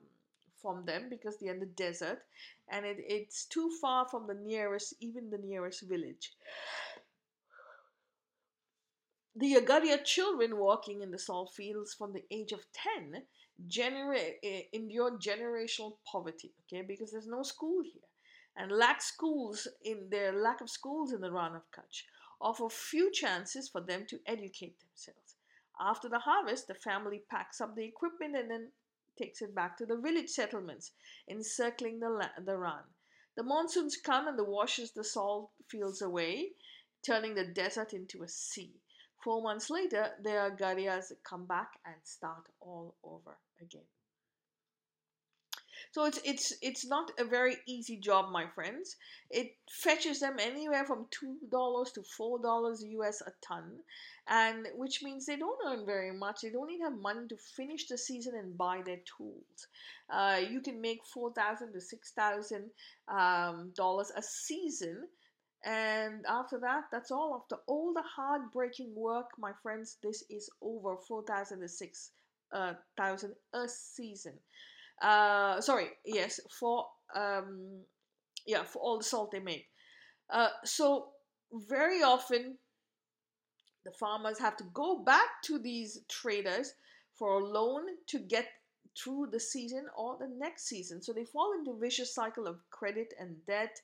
from 0.60 0.84
them 0.84 1.08
because 1.08 1.38
they're 1.38 1.54
in 1.54 1.60
the 1.60 1.66
desert, 1.66 2.22
and 2.70 2.84
it, 2.84 2.98
it's 2.98 3.46
too 3.46 3.70
far 3.80 4.06
from 4.08 4.26
the 4.26 4.34
nearest, 4.34 4.94
even 5.00 5.30
the 5.30 5.38
nearest 5.38 5.82
village. 5.88 6.32
The 9.36 9.54
Agadia 9.54 10.04
children 10.04 10.58
walking 10.58 11.02
in 11.02 11.10
the 11.10 11.18
salt 11.18 11.54
fields 11.54 11.94
from 11.94 12.12
the 12.12 12.24
age 12.30 12.52
of 12.52 12.66
10 12.72 13.22
generate 13.66 14.38
uh, 14.44 14.62
endure 14.72 15.18
generational 15.18 15.96
poverty, 16.10 16.52
okay, 16.66 16.82
because 16.82 17.12
there's 17.12 17.26
no 17.26 17.42
school 17.42 17.82
here. 17.82 18.09
And 18.56 18.72
lack 18.72 19.00
schools 19.00 19.68
in 19.82 20.08
their 20.10 20.32
lack 20.32 20.60
of 20.60 20.68
schools 20.68 21.12
in 21.12 21.20
the 21.20 21.32
Rann 21.32 21.54
of 21.54 21.70
Kutch 21.70 22.04
offer 22.40 22.68
few 22.68 23.10
chances 23.12 23.68
for 23.68 23.80
them 23.80 24.06
to 24.06 24.20
educate 24.26 24.76
themselves. 24.80 25.36
After 25.80 26.08
the 26.08 26.18
harvest, 26.18 26.66
the 26.66 26.74
family 26.74 27.22
packs 27.30 27.60
up 27.60 27.74
the 27.74 27.84
equipment 27.84 28.36
and 28.36 28.50
then 28.50 28.72
takes 29.18 29.42
it 29.42 29.54
back 29.54 29.76
to 29.78 29.86
the 29.86 29.96
village 29.96 30.28
settlements, 30.28 30.92
encircling 31.28 32.00
the, 32.00 32.10
la- 32.10 32.44
the 32.44 32.56
Rann. 32.56 32.84
The 33.36 33.42
monsoons 33.42 33.96
come 33.96 34.28
and 34.28 34.38
the 34.38 34.44
washes 34.44 34.92
the 34.92 35.04
salt 35.04 35.50
fields 35.68 36.02
away, 36.02 36.50
turning 37.06 37.34
the 37.34 37.46
desert 37.46 37.92
into 37.92 38.22
a 38.22 38.28
sea. 38.28 38.74
Four 39.22 39.42
months 39.42 39.70
later, 39.70 40.10
the 40.22 40.30
Agarias 40.30 41.12
come 41.22 41.46
back 41.46 41.72
and 41.84 41.96
start 42.04 42.48
all 42.60 42.96
over 43.02 43.38
again. 43.60 43.86
So 45.92 46.04
it's 46.04 46.20
it's 46.24 46.52
it's 46.62 46.86
not 46.86 47.10
a 47.18 47.24
very 47.24 47.56
easy 47.66 47.96
job, 47.96 48.30
my 48.30 48.46
friends. 48.54 48.96
It 49.30 49.56
fetches 49.68 50.20
them 50.20 50.36
anywhere 50.38 50.84
from 50.84 51.06
two 51.10 51.36
dollars 51.50 51.92
to 51.92 52.02
four 52.02 52.38
dollars 52.40 52.84
US 52.84 53.20
a 53.22 53.32
ton, 53.42 53.80
and 54.28 54.68
which 54.76 55.02
means 55.02 55.26
they 55.26 55.36
don't 55.36 55.58
earn 55.66 55.84
very 55.86 56.12
much. 56.12 56.40
They 56.42 56.50
don't 56.50 56.70
even 56.70 56.84
have 56.92 57.00
money 57.00 57.26
to 57.28 57.36
finish 57.36 57.86
the 57.88 57.98
season 57.98 58.34
and 58.36 58.56
buy 58.56 58.82
their 58.82 59.00
tools. 59.16 59.66
Uh, 60.08 60.40
you 60.48 60.60
can 60.60 60.80
make 60.80 61.04
four 61.04 61.32
thousand 61.32 61.72
to 61.72 61.80
six 61.80 62.12
thousand 62.12 62.70
um, 63.08 63.72
dollars 63.76 64.12
a 64.16 64.22
season. 64.22 65.08
And 65.64 66.24
after 66.26 66.58
that, 66.60 66.84
that's 66.90 67.10
all. 67.10 67.34
After 67.42 67.56
all 67.66 67.92
the 67.92 68.02
hard-breaking 68.16 68.94
work, 68.94 69.26
my 69.38 69.52
friends, 69.62 69.98
this 70.02 70.24
is 70.30 70.48
over 70.62 70.96
four 70.96 71.22
thousand 71.24 71.60
to 71.60 71.68
six 71.68 72.12
uh, 72.52 72.74
thousand 72.96 73.34
a 73.52 73.68
season. 73.68 74.38
Uh, 75.00 75.60
sorry, 75.60 75.88
yes, 76.04 76.40
for 76.58 76.86
um, 77.14 77.80
yeah, 78.46 78.62
for 78.64 78.80
all 78.80 78.98
the 78.98 79.04
salt 79.04 79.30
they 79.30 79.40
make. 79.40 79.66
Uh, 80.30 80.48
so 80.64 81.08
very 81.52 82.02
often, 82.02 82.58
the 83.84 83.90
farmers 83.92 84.38
have 84.38 84.56
to 84.56 84.64
go 84.74 84.98
back 84.98 85.42
to 85.44 85.58
these 85.58 86.00
traders 86.08 86.74
for 87.14 87.40
a 87.40 87.44
loan 87.44 87.82
to 88.06 88.18
get 88.18 88.46
through 88.98 89.28
the 89.30 89.40
season 89.40 89.86
or 89.96 90.16
the 90.18 90.28
next 90.28 90.66
season. 90.66 91.00
So 91.02 91.12
they 91.12 91.24
fall 91.24 91.52
into 91.52 91.70
a 91.72 91.78
vicious 91.78 92.14
cycle 92.14 92.46
of 92.46 92.58
credit 92.70 93.14
and 93.18 93.36
debt, 93.46 93.76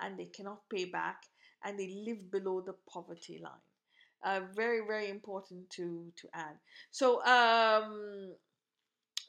and 0.00 0.18
they 0.18 0.26
cannot 0.26 0.68
pay 0.70 0.84
back, 0.86 1.22
and 1.64 1.78
they 1.78 1.88
live 2.06 2.30
below 2.30 2.60
the 2.60 2.74
poverty 2.90 3.40
line. 3.42 3.52
Uh, 4.24 4.46
very 4.54 4.86
very 4.86 5.10
important 5.10 5.68
to 5.70 6.12
to 6.16 6.28
add. 6.32 6.56
So 6.90 7.24
um, 7.24 8.34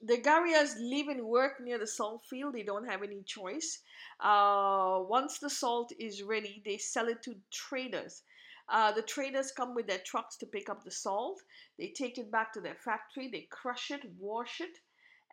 the 0.06 0.18
Garias 0.18 0.76
live 0.80 1.08
and 1.08 1.24
work 1.24 1.60
near 1.60 1.78
the 1.78 1.88
salt 1.88 2.24
field. 2.26 2.54
They 2.54 2.64
don't 2.64 2.88
have 2.88 3.04
any 3.04 3.22
choice. 3.24 3.80
Uh, 4.20 5.00
once 5.08 5.40
the 5.40 5.50
salt 5.50 5.92
is 5.98 6.24
ready, 6.24 6.62
they 6.66 6.78
sell 6.78 7.08
it 7.08 7.24
to 7.24 7.36
traders. 7.52 8.22
Uh, 8.70 8.92
the 8.92 9.02
traders 9.02 9.52
come 9.52 9.76
with 9.76 9.88
their 9.88 10.00
trucks 10.00 10.36
to 10.38 10.46
pick 10.46 10.70
up 10.70 10.84
the 10.84 10.92
salt. 10.92 11.42
They 11.78 11.88
take 11.88 12.18
it 12.18 12.32
back 12.32 12.54
to 12.54 12.62
their 12.62 12.76
factory. 12.76 13.28
They 13.28 13.48
crush 13.50 13.92
it, 13.92 14.02
wash 14.20 14.62
it, 14.62 14.80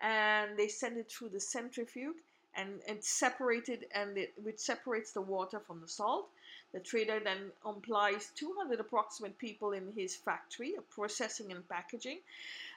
and 0.03 0.57
they 0.57 0.69
send 0.69 0.99
it 0.99 1.11
through 1.11 1.31
the 1.31 1.41
centrifuge 1.41 2.17
and 2.57 2.81
it's 2.87 3.09
separated 3.09 3.87
and 3.95 4.19
it, 4.19 4.33
which 4.43 4.59
separates 4.59 5.13
the 5.13 5.21
water 5.21 5.61
from 5.61 5.81
the 5.81 5.89
salt. 5.89 6.29
The 6.73 6.81
trader 6.81 7.21
then 7.23 7.51
employs 7.67 8.31
200 8.37 8.81
approximate 8.81 9.39
people 9.39 9.73
in 9.73 9.93
his 9.97 10.17
factory, 10.17 10.75
processing 10.91 11.53
and 11.53 11.69
packaging. 11.69 12.19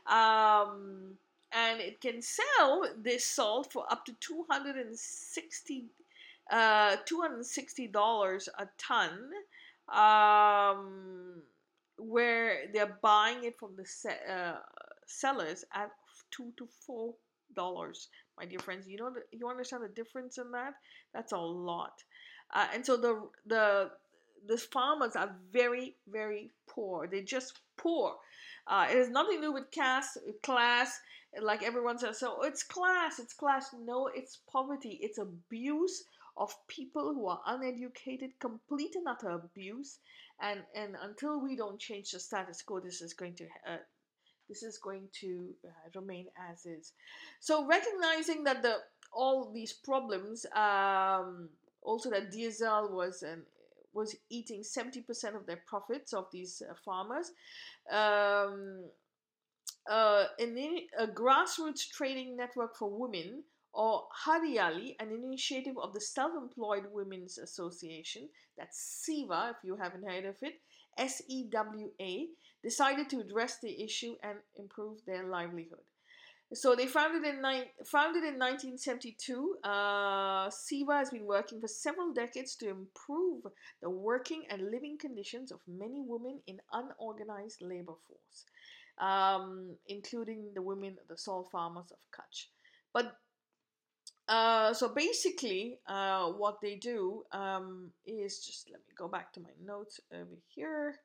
Um, 0.08 1.18
and 1.54 1.80
it 1.80 2.02
can 2.02 2.22
sell 2.22 2.86
this 2.98 3.26
salt 3.26 3.72
for 3.72 3.86
up 3.92 4.06
to 4.06 4.14
260 4.20 5.86
uh, 6.52 6.98
$260 7.10 8.48
a 8.60 8.68
ton 8.78 9.30
um, 9.90 11.42
where 11.98 12.66
they're 12.74 12.98
buying 13.02 13.44
it 13.44 13.58
from 13.58 13.76
the 13.78 13.86
se- 13.86 14.20
uh, 14.30 14.56
sellers 15.06 15.64
at 15.74 15.90
two 16.32 16.52
to 16.58 16.68
four 16.86 17.14
dollars 17.56 18.10
my 18.38 18.46
dear 18.46 18.60
friends. 18.60 18.88
You 18.88 18.98
know 18.98 19.12
the, 19.12 19.22
you 19.32 19.48
understand 19.48 19.84
the 19.84 19.90
difference 19.90 20.38
in 20.38 20.52
that? 20.52 20.74
That's 21.14 21.32
a 21.32 21.38
lot. 21.38 22.04
Uh, 22.54 22.68
and 22.74 22.86
so 22.86 22.98
the 22.98 23.22
the 23.46 23.92
the 24.48 24.58
farmers 24.58 25.16
are 25.16 25.36
very 25.52 25.96
very 26.10 26.50
poor. 26.68 27.08
They're 27.08 27.22
just 27.22 27.60
poor. 27.78 28.16
Uh, 28.68 28.88
it 28.90 28.98
has 28.98 29.10
nothing 29.10 29.38
to 29.38 29.48
do 29.48 29.54
with 29.54 29.72
caste 29.72 30.18
class 30.42 31.00
like 31.42 31.64
everyone 31.64 31.98
says 31.98 32.20
so 32.20 32.42
it's 32.44 32.64
class 32.64 33.20
it's 33.20 33.34
class 33.34 33.70
no 33.86 34.10
it's 34.14 34.40
poverty 34.52 35.00
it's 35.02 35.18
abuse 35.18 36.04
of 36.38 36.54
people 36.68 37.14
who 37.14 37.28
are 37.28 37.42
uneducated 37.48 38.32
complete 38.40 38.96
and 38.96 39.08
utter 39.08 39.30
abuse 39.30 40.00
and 40.42 40.62
and 40.76 40.96
until 41.02 41.40
we 41.42 41.56
don't 41.56 41.80
change 41.80 42.12
the 42.12 42.20
status 42.20 42.62
quo 42.62 42.80
this 42.80 43.02
is 43.02 43.14
going 43.14 43.34
to 43.34 43.46
uh, 43.68 43.78
this 44.50 44.64
is 44.64 44.78
going 44.78 45.08
to 45.22 45.50
uh, 45.66 46.00
remain 46.00 46.28
as 46.52 46.66
is. 46.66 46.94
So 47.40 47.66
recognizing 47.66 48.44
that 48.44 48.62
the 48.62 48.78
all 49.14 49.52
these 49.54 49.74
problems, 49.74 50.46
um, 50.56 51.50
also 51.82 52.10
that 52.10 52.32
diesel 52.32 52.90
was 52.92 53.24
an 53.24 53.44
was 53.94 54.16
eating 54.32 54.64
70% 54.64 55.36
of 55.36 55.46
their 55.46 55.62
profits 55.68 56.14
of 56.14 56.26
these 56.32 56.64
uh, 56.68 56.74
farmers. 56.84 57.32
Um, 57.92 58.86
uh, 59.90 60.26
in 60.40 60.58
a 60.98 61.08
grassroots 61.08 61.90
trading 61.90 62.36
network 62.38 62.76
for 62.76 62.90
women, 62.90 63.44
or 63.74 64.04
Hariyali, 64.26 64.96
an 65.00 65.12
initiative 65.12 65.76
of 65.82 65.94
the 65.94 66.02
Self 66.02 66.32
Employed 66.38 66.86
Women's 66.92 67.38
Association, 67.38 68.30
that's 68.58 69.04
SEWA, 69.06 69.52
if 69.52 69.58
you 69.64 69.76
haven't 69.76 70.08
heard 70.08 70.26
of 70.26 70.36
it, 70.42 70.62
S 70.98 71.22
E 71.28 71.46
W 71.52 71.90
A, 72.00 72.28
decided 72.64 73.10
to 73.10 73.20
address 73.20 73.60
the 73.60 73.84
issue 73.84 74.16
and 74.22 74.38
improve 74.58 75.00
their 75.06 75.28
livelihood. 75.28 75.82
So 76.54 76.76
they 76.76 76.86
founded 76.86 77.24
in 77.24 77.42
ni- 77.42 77.72
founded 77.84 78.24
in 78.24 78.38
1972. 78.38 79.58
Uh, 79.64 80.50
SEWA 80.52 80.98
has 80.98 81.10
been 81.10 81.26
working 81.26 81.60
for 81.60 81.68
several 81.68 82.14
decades 82.14 82.56
to 82.58 82.70
improve 82.70 83.42
the 83.82 83.90
working 83.90 84.44
and 84.52 84.70
living 84.70 84.98
conditions 85.00 85.52
of 85.52 85.62
many 85.68 86.04
women 86.06 86.42
in 86.46 86.60
unorganized 86.72 87.62
labor 87.62 87.96
force, 88.08 88.46
um, 89.00 89.76
including 89.88 90.52
the 90.54 90.62
women, 90.62 90.98
the 91.10 91.18
salt 91.18 91.50
farmers 91.52 91.92
of 91.92 91.98
Kutch. 92.12 92.48
But 92.94 93.18
uh, 94.28 94.74
so 94.74 94.94
basically, 94.94 95.80
uh, 95.88 96.28
what 96.28 96.62
they 96.62 96.76
do 96.76 97.24
um, 97.32 97.92
is 98.06 98.40
just 98.46 98.70
let 98.72 98.80
me 98.88 98.94
go 98.98 99.08
back 99.08 99.34
to 99.34 99.42
my 99.42 99.50
notes 99.64 100.00
over 100.14 100.38
here. 100.48 100.96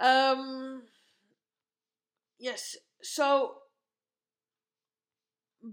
Um, 0.00 0.82
yes, 2.38 2.76
so 3.02 3.56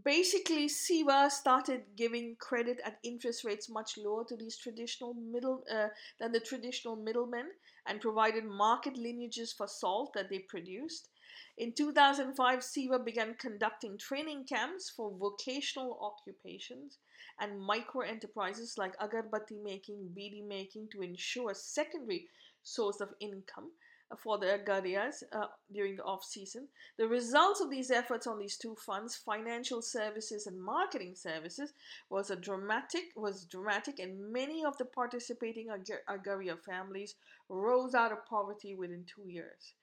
basically 0.03 0.67
SEWA 0.67 1.29
started 1.29 1.81
giving 1.95 2.35
credit 2.39 2.79
at 2.85 2.99
interest 3.03 3.43
rates 3.43 3.69
much 3.69 3.97
lower 3.97 4.23
to 4.25 4.35
these 4.35 4.57
traditional 4.57 5.13
middle 5.13 5.63
uh, 5.73 5.87
than 6.19 6.31
the 6.31 6.39
traditional 6.39 6.95
middlemen 6.95 7.45
and 7.87 8.01
provided 8.01 8.45
market 8.45 8.97
lineages 8.97 9.53
for 9.53 9.67
salt 9.67 10.13
that 10.13 10.29
they 10.29 10.39
produced. 10.39 11.09
In 11.57 11.73
2005, 11.73 12.63
SEWA 12.63 12.99
began 12.99 13.35
conducting 13.35 13.97
training 13.97 14.45
camps 14.45 14.89
for 14.89 15.11
vocational 15.17 15.99
occupations 16.01 16.97
and 17.39 17.59
micro 17.59 18.01
enterprises 18.01 18.75
like 18.77 18.97
agarbatti 18.97 19.61
making, 19.61 20.13
beedi 20.17 20.45
making 20.45 20.89
to 20.91 21.01
ensure 21.01 21.51
a 21.51 21.55
secondary 21.55 22.27
source 22.63 23.01
of 23.01 23.09
income 23.19 23.71
for 24.17 24.37
the 24.37 24.47
Agarias 24.47 25.23
uh, 25.31 25.47
during 25.71 25.95
the 25.95 26.03
off 26.03 26.23
season. 26.23 26.67
The 26.97 27.07
results 27.07 27.61
of 27.61 27.69
these 27.69 27.91
efforts 27.91 28.27
on 28.27 28.39
these 28.39 28.57
two 28.57 28.75
funds, 28.75 29.15
financial 29.15 29.81
services 29.81 30.47
and 30.47 30.61
marketing 30.61 31.15
services, 31.15 31.73
was 32.09 32.29
a 32.29 32.35
dramatic 32.35 33.03
was 33.15 33.45
dramatic, 33.45 33.99
and 33.99 34.31
many 34.31 34.63
of 34.65 34.77
the 34.77 34.85
participating 34.85 35.67
Agar- 35.69 36.03
Agaria 36.09 36.57
families 36.59 37.15
rose 37.49 37.93
out 37.95 38.11
of 38.11 38.25
poverty 38.25 38.75
within 38.75 39.05
two 39.05 39.29
years. 39.29 39.73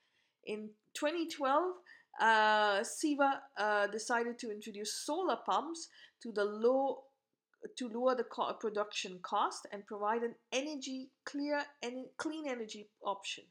In 0.47 0.71
2012, 0.95 1.75
uh, 2.21 2.83
SEWA 2.83 3.41
uh, 3.57 3.87
decided 3.89 4.39
to 4.41 4.51
introduce 4.51 4.95
solar 4.95 5.37
pumps 5.37 5.89
to 6.23 6.33
the 6.33 6.45
low 6.45 7.05
to 7.77 7.89
lower 7.89 8.15
the 8.15 8.25
co- 8.25 8.53
production 8.55 9.19
cost 9.23 9.67
and 9.73 9.87
provide 9.87 10.23
an 10.23 10.35
energy 10.53 11.11
clear 11.25 11.63
and 11.83 12.07
clean 12.17 12.47
energy 12.49 12.89
option. 13.05 13.45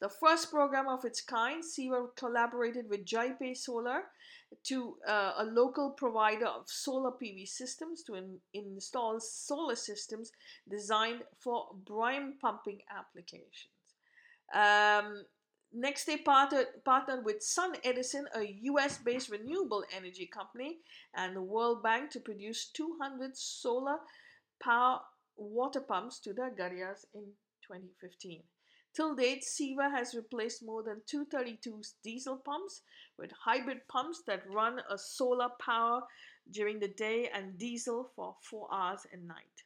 The 0.00 0.08
first 0.08 0.50
program 0.50 0.88
of 0.88 1.04
its 1.04 1.20
kind, 1.20 1.64
SEWA 1.64 2.08
collaborated 2.16 2.88
with 2.88 3.04
Jaipe 3.04 3.56
Solar 3.56 4.02
to 4.64 4.96
uh, 5.06 5.32
a 5.38 5.44
local 5.44 5.90
provider 5.90 6.46
of 6.46 6.68
solar 6.68 7.10
PV 7.10 7.48
systems 7.48 8.02
to 8.04 8.14
in- 8.14 8.38
install 8.52 9.18
solar 9.20 9.76
systems 9.76 10.32
designed 10.68 11.22
for 11.38 11.68
brine 11.86 12.34
pumping 12.40 12.80
applications. 12.90 13.72
Um, 14.54 15.24
next, 15.72 16.04
they 16.04 16.18
partnered, 16.18 16.66
partnered 16.84 17.24
with 17.24 17.42
Sun 17.42 17.74
Edison, 17.84 18.26
a 18.36 18.56
US 18.62 18.98
based 18.98 19.30
renewable 19.30 19.84
energy 19.96 20.26
company, 20.26 20.78
and 21.14 21.36
the 21.36 21.42
World 21.42 21.82
Bank 21.82 22.10
to 22.10 22.20
produce 22.20 22.66
200 22.66 23.36
solar 23.36 23.98
power 24.62 25.00
water 25.36 25.80
pumps 25.80 26.20
to 26.20 26.32
the 26.32 26.50
Garias 26.56 27.06
in 27.14 27.24
2015. 27.66 28.42
Till 28.94 29.16
date, 29.16 29.42
SEWA 29.42 29.90
has 29.90 30.14
replaced 30.14 30.62
more 30.64 30.82
than 30.84 31.02
232 31.06 31.82
diesel 32.04 32.36
pumps 32.36 32.82
with 33.18 33.32
hybrid 33.44 33.88
pumps 33.88 34.22
that 34.26 34.48
run 34.48 34.80
a 34.88 34.96
solar 34.96 35.48
power 35.60 36.02
during 36.50 36.78
the 36.78 36.88
day 36.88 37.28
and 37.34 37.58
diesel 37.58 38.12
for 38.14 38.36
four 38.40 38.68
hours 38.72 39.00
at 39.12 39.20
night. 39.20 39.64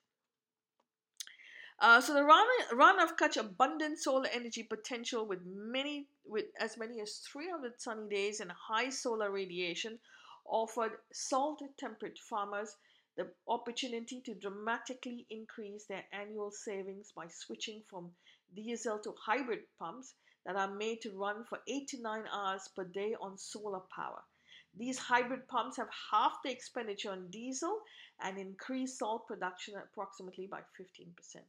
Uh, 1.80 2.00
so 2.00 2.14
the 2.14 2.24
run, 2.24 2.46
Rann 2.72 2.98
of 2.98 3.16
Kutch 3.16 3.36
abundant 3.36 3.98
solar 3.98 4.28
energy 4.32 4.64
potential 4.64 5.26
with 5.26 5.40
many 5.44 6.08
with 6.26 6.46
as 6.58 6.76
many 6.76 7.00
as 7.00 7.18
300 7.32 7.80
sunny 7.80 8.08
days 8.08 8.40
and 8.40 8.50
high 8.50 8.90
solar 8.90 9.30
radiation 9.30 9.98
offered 10.44 10.92
salt 11.12 11.62
temperate 11.78 12.18
farmers 12.18 12.74
the 13.16 13.28
opportunity 13.46 14.20
to 14.22 14.34
dramatically 14.34 15.26
increase 15.30 15.84
their 15.84 16.04
annual 16.12 16.50
savings 16.50 17.12
by 17.14 17.26
switching 17.28 17.82
from 17.88 18.10
diesel 18.54 18.98
to 19.00 19.14
hybrid 19.18 19.64
pumps 19.78 20.14
that 20.44 20.56
are 20.56 20.74
made 20.74 21.00
to 21.02 21.10
run 21.10 21.44
for 21.44 21.60
8 21.66 21.88
to 21.88 22.00
9 22.00 22.24
hours 22.32 22.68
per 22.74 22.84
day 22.84 23.14
on 23.20 23.36
solar 23.36 23.82
power. 23.94 24.22
These 24.76 24.98
hybrid 24.98 25.48
pumps 25.48 25.76
have 25.76 25.88
half 26.10 26.42
the 26.42 26.50
expenditure 26.50 27.10
on 27.10 27.30
diesel 27.30 27.80
and 28.20 28.38
increase 28.38 28.98
salt 28.98 29.26
production 29.26 29.74
approximately 29.76 30.46
by 30.46 30.60
15%. 30.80 31.42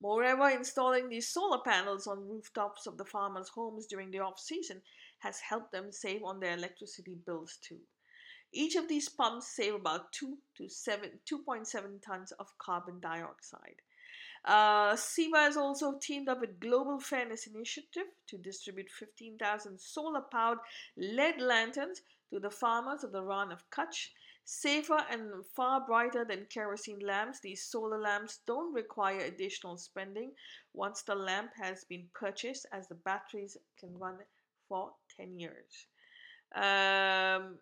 Moreover, 0.00 0.48
installing 0.48 1.08
these 1.08 1.28
solar 1.28 1.58
panels 1.58 2.06
on 2.06 2.28
rooftops 2.28 2.86
of 2.86 2.96
the 2.96 3.04
farmers' 3.04 3.50
homes 3.50 3.86
during 3.86 4.10
the 4.10 4.20
off 4.20 4.38
season 4.38 4.82
has 5.18 5.40
helped 5.40 5.72
them 5.72 5.92
save 5.92 6.22
on 6.22 6.40
their 6.40 6.54
electricity 6.54 7.14
bills 7.26 7.58
too. 7.60 7.80
Each 8.52 8.76
of 8.76 8.88
these 8.88 9.08
pumps 9.08 9.48
save 9.48 9.74
about 9.74 10.12
2 10.12 10.38
to 10.56 10.68
7 10.68 11.20
2.7 11.26 12.02
tons 12.02 12.32
of 12.32 12.56
carbon 12.58 12.98
dioxide. 13.00 13.82
Uh, 14.44 14.96
has 15.34 15.56
also 15.56 15.98
teamed 15.98 16.28
up 16.28 16.40
with 16.40 16.60
Global 16.60 16.98
Fairness 16.98 17.46
Initiative 17.46 18.06
to 18.26 18.38
distribute 18.38 18.90
15,000 18.90 19.78
solar 19.78 20.22
powered 20.22 20.58
LED 20.96 21.40
lanterns 21.40 22.00
to 22.32 22.40
the 22.40 22.50
farmers 22.50 23.04
of 23.04 23.12
the 23.12 23.22
Rann 23.22 23.52
of 23.52 23.68
Kutch. 23.70 24.08
Safer 24.44 25.04
and 25.10 25.46
far 25.54 25.86
brighter 25.86 26.24
than 26.24 26.46
kerosene 26.46 27.00
lamps, 27.00 27.38
these 27.40 27.62
solar 27.62 28.00
lamps 28.00 28.40
don't 28.46 28.72
require 28.74 29.20
additional 29.20 29.76
spending 29.76 30.32
once 30.72 31.02
the 31.02 31.14
lamp 31.14 31.50
has 31.60 31.84
been 31.84 32.08
purchased, 32.14 32.66
as 32.72 32.88
the 32.88 32.94
batteries 32.94 33.56
can 33.78 33.96
run 33.96 34.16
for 34.68 34.92
10 35.16 35.38
years. 35.38 35.86
Um, 36.54 37.58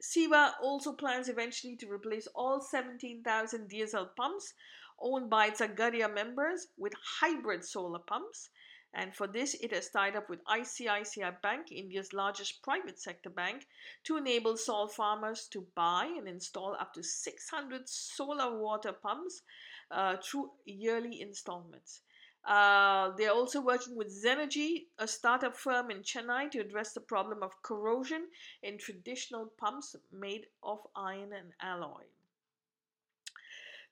SEWA 0.00 0.54
also 0.62 0.92
plans 0.92 1.28
eventually 1.28 1.76
to 1.76 1.90
replace 1.90 2.26
all 2.34 2.60
17,000 2.60 3.68
diesel 3.68 4.06
pumps 4.16 4.54
owned 5.00 5.30
by 5.30 5.46
its 5.46 5.60
Agadia 5.60 6.12
members 6.12 6.68
with 6.76 6.92
hybrid 7.20 7.64
solar 7.64 7.98
pumps. 7.98 8.50
And 8.94 9.14
for 9.14 9.26
this, 9.26 9.54
it 9.54 9.72
has 9.72 9.90
tied 9.90 10.16
up 10.16 10.30
with 10.30 10.44
ICICI 10.44 11.42
Bank, 11.42 11.70
India's 11.70 12.14
largest 12.14 12.62
private 12.62 12.98
sector 12.98 13.28
bank, 13.28 13.66
to 14.04 14.16
enable 14.16 14.56
salt 14.56 14.94
farmers 14.94 15.48
to 15.52 15.66
buy 15.74 16.06
and 16.16 16.26
install 16.26 16.74
up 16.80 16.94
to 16.94 17.02
600 17.02 17.88
solar 17.88 18.58
water 18.58 18.92
pumps 18.92 19.42
uh, 19.90 20.16
through 20.22 20.50
yearly 20.64 21.20
installments. 21.20 22.00
Uh, 22.46 23.10
they're 23.18 23.32
also 23.32 23.60
working 23.60 23.96
with 23.96 24.08
Zenergy, 24.24 24.86
a 24.98 25.08
startup 25.08 25.56
firm 25.56 25.90
in 25.90 26.02
Chennai, 26.02 26.48
to 26.52 26.60
address 26.60 26.92
the 26.92 27.00
problem 27.00 27.42
of 27.42 27.60
corrosion 27.62 28.28
in 28.62 28.78
traditional 28.78 29.52
pumps 29.58 29.96
made 30.12 30.46
of 30.62 30.78
iron 30.94 31.32
and 31.32 31.52
alloy. 31.60 32.04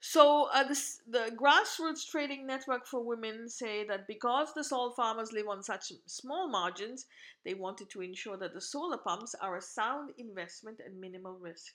So 0.06 0.50
uh, 0.52 0.64
this, 0.64 1.00
the 1.08 1.32
grassroots 1.34 2.06
trading 2.06 2.46
network 2.46 2.86
for 2.86 3.02
women 3.02 3.48
say 3.48 3.86
that 3.86 4.06
because 4.06 4.52
the 4.52 4.62
salt 4.62 4.96
farmers 4.96 5.32
live 5.32 5.48
on 5.48 5.62
such 5.62 5.92
small 6.04 6.46
margins, 6.46 7.06
they 7.42 7.54
wanted 7.54 7.88
to 7.88 8.02
ensure 8.02 8.36
that 8.36 8.52
the 8.52 8.60
solar 8.60 8.98
pumps 8.98 9.34
are 9.40 9.56
a 9.56 9.62
sound 9.62 10.10
investment 10.18 10.78
and 10.84 11.00
minimal 11.00 11.38
risk. 11.38 11.72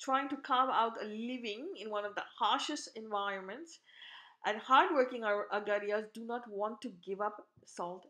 Trying 0.00 0.28
to 0.30 0.36
carve 0.38 0.70
out 0.70 1.00
a 1.00 1.06
living 1.06 1.68
in 1.80 1.88
one 1.88 2.04
of 2.04 2.16
the 2.16 2.24
harshest 2.40 2.90
environments, 2.96 3.78
and 4.44 4.58
hardworking 4.58 5.22
Agarias 5.22 6.12
do 6.12 6.24
not 6.24 6.50
want 6.50 6.80
to 6.80 6.90
give 7.06 7.20
up 7.20 7.46
salt 7.64 8.06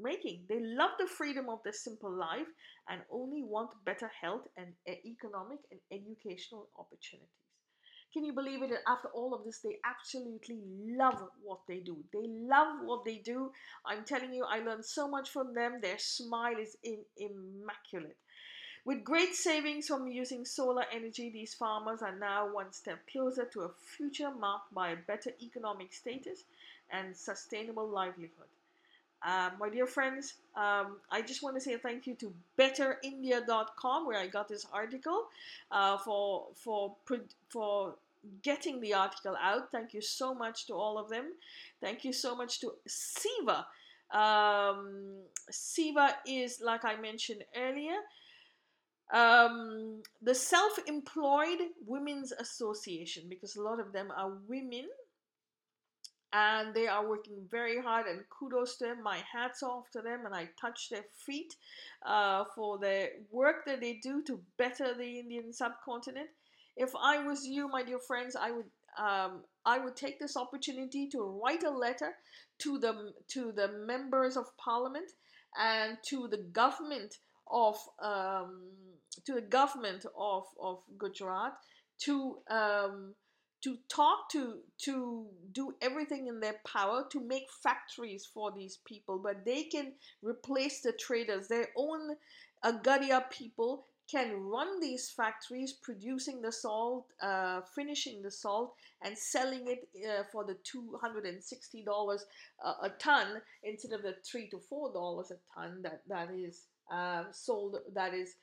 making. 0.00 0.44
They 0.48 0.58
love 0.58 0.90
the 0.98 1.06
freedom 1.06 1.48
of 1.48 1.62
their 1.62 1.72
simple 1.72 2.10
life 2.10 2.48
and 2.88 3.02
only 3.12 3.44
want 3.44 3.70
better 3.84 4.10
health 4.20 4.48
and 4.56 4.74
economic 4.88 5.60
and 5.70 5.78
educational 5.92 6.68
opportunities. 6.76 7.43
Can 8.14 8.24
you 8.24 8.32
believe 8.32 8.62
it? 8.62 8.70
After 8.86 9.08
all 9.08 9.34
of 9.34 9.42
this, 9.44 9.58
they 9.58 9.78
absolutely 9.84 10.60
love 10.86 11.20
what 11.42 11.58
they 11.66 11.78
do. 11.78 11.96
They 12.12 12.28
love 12.28 12.76
what 12.84 13.04
they 13.04 13.16
do. 13.16 13.50
I'm 13.84 14.04
telling 14.04 14.32
you, 14.32 14.44
I 14.44 14.60
learned 14.60 14.84
so 14.84 15.08
much 15.08 15.30
from 15.30 15.52
them. 15.52 15.80
Their 15.82 15.98
smile 15.98 16.56
is 16.56 16.76
in, 16.84 16.98
immaculate. 17.16 18.16
With 18.84 19.02
great 19.02 19.34
savings 19.34 19.88
from 19.88 20.06
using 20.06 20.44
solar 20.44 20.84
energy, 20.92 21.28
these 21.28 21.54
farmers 21.54 22.02
are 22.02 22.14
now 22.14 22.52
one 22.52 22.72
step 22.72 23.00
closer 23.10 23.46
to 23.46 23.62
a 23.62 23.70
future 23.96 24.30
marked 24.30 24.72
by 24.72 24.90
a 24.90 24.96
better 24.96 25.32
economic 25.42 25.92
status 25.92 26.44
and 26.92 27.16
sustainable 27.16 27.88
livelihood. 27.88 28.46
Um, 29.26 29.52
my 29.58 29.70
dear 29.70 29.86
friends, 29.86 30.34
um, 30.54 30.98
I 31.10 31.22
just 31.22 31.42
want 31.42 31.56
to 31.56 31.60
say 31.60 31.78
thank 31.78 32.06
you 32.06 32.14
to 32.16 32.32
betterindia.com 32.58 34.06
where 34.06 34.18
I 34.18 34.26
got 34.26 34.48
this 34.48 34.66
article 34.70 35.24
uh, 35.70 35.96
for 35.96 36.48
for 36.54 36.94
for 37.48 37.94
getting 38.42 38.80
the 38.80 38.94
article 38.94 39.36
out. 39.40 39.70
Thank 39.72 39.94
you 39.94 40.00
so 40.00 40.34
much 40.34 40.66
to 40.66 40.74
all 40.74 40.98
of 40.98 41.08
them. 41.08 41.32
Thank 41.80 42.04
you 42.04 42.12
so 42.12 42.34
much 42.34 42.60
to 42.60 42.72
SEWA. 42.86 43.66
Um, 44.12 45.22
SEWA 45.50 46.14
is, 46.26 46.60
like 46.62 46.84
I 46.84 47.00
mentioned 47.00 47.44
earlier, 47.56 47.96
um, 49.12 50.02
the 50.22 50.34
Self 50.34 50.78
Employed 50.86 51.58
Women's 51.86 52.32
Association, 52.32 53.24
because 53.28 53.56
a 53.56 53.62
lot 53.62 53.80
of 53.80 53.92
them 53.92 54.12
are 54.16 54.32
women 54.48 54.86
and 56.34 56.74
they 56.74 56.88
are 56.88 57.08
working 57.08 57.46
very 57.48 57.80
hard 57.80 58.06
and 58.06 58.20
kudos 58.28 58.76
to 58.76 58.84
them 58.84 59.02
my 59.02 59.18
hats 59.32 59.62
off 59.62 59.88
to 59.90 60.00
them 60.00 60.26
and 60.26 60.34
i 60.34 60.48
touch 60.60 60.88
their 60.90 61.04
feet 61.24 61.54
uh, 62.04 62.44
for 62.54 62.76
the 62.78 63.08
work 63.30 63.64
that 63.64 63.80
they 63.80 63.94
do 64.02 64.22
to 64.22 64.40
better 64.58 64.94
the 64.94 65.20
indian 65.20 65.52
subcontinent 65.52 66.28
if 66.76 66.90
I 67.00 67.24
was 67.24 67.46
you, 67.46 67.68
my 67.68 67.82
dear 67.82 67.98
friends, 67.98 68.36
I 68.36 68.50
would 68.50 68.66
um, 68.98 69.42
I 69.64 69.78
would 69.78 69.96
take 69.96 70.20
this 70.20 70.36
opportunity 70.36 71.08
to 71.08 71.40
write 71.42 71.64
a 71.64 71.70
letter 71.70 72.12
to 72.60 72.78
the 72.78 73.12
to 73.28 73.52
the 73.52 73.68
members 73.86 74.36
of 74.36 74.56
parliament 74.56 75.10
and 75.58 75.98
to 76.08 76.28
the 76.28 76.38
government 76.52 77.16
of 77.50 77.76
um, 78.02 78.70
to 79.26 79.34
the 79.34 79.40
government 79.40 80.06
of, 80.18 80.44
of 80.60 80.78
Gujarat 80.98 81.54
to 82.02 82.38
um, 82.50 83.14
to 83.62 83.76
talk 83.88 84.30
to 84.30 84.58
to 84.82 85.26
do 85.52 85.74
everything 85.80 86.26
in 86.26 86.40
their 86.40 86.60
power 86.66 87.06
to 87.10 87.20
make 87.20 87.46
factories 87.62 88.28
for 88.32 88.52
these 88.52 88.78
people, 88.86 89.18
but 89.18 89.44
they 89.44 89.64
can 89.64 89.92
replace 90.22 90.82
the 90.82 90.92
traders. 90.92 91.48
Their 91.48 91.68
own 91.76 92.16
Agadia 92.64 93.30
people 93.30 93.84
can 94.10 94.40
run 94.42 94.80
these 94.80 95.10
factories 95.10 95.72
producing 95.72 96.42
the 96.42 96.52
salt, 96.52 97.06
uh, 97.22 97.60
finishing 97.74 98.22
the 98.22 98.30
salt, 98.30 98.74
and 99.02 99.16
selling 99.16 99.66
it 99.66 99.88
uh, 100.06 100.24
for 100.30 100.44
the 100.44 100.56
$260 100.64 102.18
a, 102.64 102.68
a 102.68 102.90
ton 102.98 103.26
instead 103.62 103.92
of 103.92 104.02
the 104.02 104.14
3 104.30 104.48
to 104.50 104.60
$4 104.70 105.30
a 105.30 105.34
ton 105.58 105.82
that, 105.82 106.02
that 106.08 106.30
is 106.30 106.64
uh, 106.92 107.24
sold, 107.32 107.78
that 107.94 108.12
is 108.14 108.34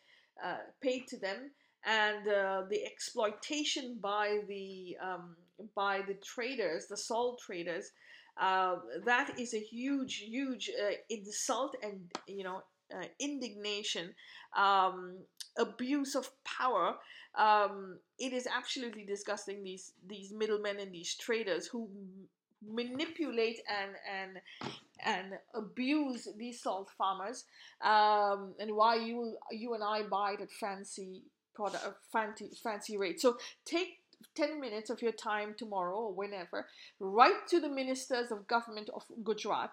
uh, 0.43 0.57
paid 0.81 1.07
to 1.07 1.17
them. 1.17 1.51
And 1.85 2.27
uh, 2.27 2.63
the 2.69 2.85
exploitation 2.85 3.97
by 4.01 4.41
the 4.47 4.97
um, 5.01 5.35
by 5.75 6.01
the 6.07 6.13
traders, 6.13 6.85
the 6.87 6.97
salt 6.97 7.39
traders, 7.43 7.91
uh, 8.39 8.75
that 9.05 9.39
is 9.39 9.55
a 9.55 9.59
huge, 9.59 10.17
huge 10.17 10.69
insult 11.09 11.75
and 11.81 12.01
you 12.27 12.43
know 12.43 12.61
uh, 12.95 13.05
indignation, 13.19 14.13
um, 14.57 15.17
abuse 15.57 16.15
of 16.15 16.29
power. 16.43 16.95
Um, 17.35 17.97
it 18.19 18.33
is 18.33 18.47
absolutely 18.47 19.05
disgusting. 19.05 19.63
These 19.63 19.93
these 20.07 20.33
middlemen 20.33 20.79
and 20.79 20.93
these 20.93 21.15
traders 21.15 21.67
who 21.67 21.89
manipulate 22.67 23.59
and 23.69 23.91
and 24.09 24.41
and 25.03 25.33
abuse 25.55 26.27
these 26.37 26.61
salt 26.61 26.89
farmers, 26.97 27.45
um, 27.81 28.53
and 28.59 28.75
why 28.75 28.95
you 28.95 29.37
you 29.51 29.73
and 29.73 29.83
I 29.83 30.03
buy 30.03 30.33
it 30.33 30.41
at 30.41 30.51
fancy 30.51 31.23
product 31.53 31.85
fancy 32.11 32.51
fancy 32.61 32.97
rate. 32.97 33.19
So 33.19 33.37
take 33.65 34.01
10 34.35 34.59
minutes 34.59 34.89
of 34.89 35.01
your 35.01 35.11
time 35.11 35.55
tomorrow 35.57 35.97
or 35.97 36.13
whenever, 36.13 36.67
write 36.99 37.47
to 37.49 37.59
the 37.59 37.69
ministers 37.69 38.31
of 38.31 38.47
government 38.47 38.89
of 38.93 39.03
Gujarat 39.23 39.71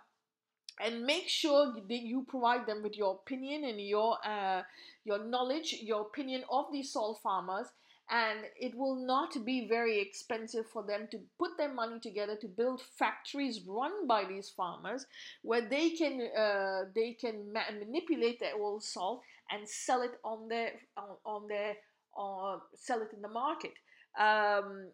and 0.80 1.04
make 1.04 1.28
sure 1.28 1.74
that 1.74 2.02
you 2.02 2.24
provide 2.28 2.66
them 2.66 2.82
with 2.82 2.96
your 2.96 3.14
opinion 3.14 3.64
and 3.64 3.80
your 3.80 4.18
uh, 4.24 4.62
your 5.04 5.24
knowledge, 5.24 5.76
your 5.82 6.02
opinion 6.02 6.44
of 6.50 6.66
these 6.72 6.92
salt 6.92 7.20
farmers. 7.22 7.66
And 8.10 8.40
it 8.58 8.74
will 8.74 8.96
not 9.06 9.44
be 9.44 9.68
very 9.68 10.00
expensive 10.00 10.66
for 10.72 10.82
them 10.82 11.08
to 11.10 11.18
put 11.38 11.58
their 11.58 11.72
money 11.72 12.00
together 12.00 12.36
to 12.40 12.48
build 12.48 12.80
factories 12.98 13.60
run 13.68 14.06
by 14.06 14.24
these 14.24 14.48
farmers, 14.48 15.04
where 15.42 15.68
they 15.68 15.90
can 15.90 16.26
uh, 16.34 16.84
they 16.94 17.12
can 17.12 17.52
ma- 17.52 17.70
manipulate 17.78 18.40
their 18.40 18.56
old 18.56 18.82
salt 18.82 19.20
and 19.50 19.68
sell 19.68 20.00
it 20.00 20.12
on 20.24 20.48
their 20.48 20.72
on, 20.96 21.16
on 21.26 21.48
their 21.48 21.76
uh, 22.18 22.56
sell 22.74 23.02
it 23.02 23.12
in 23.12 23.20
the 23.20 23.28
market. 23.28 23.72
Um, 24.18 24.88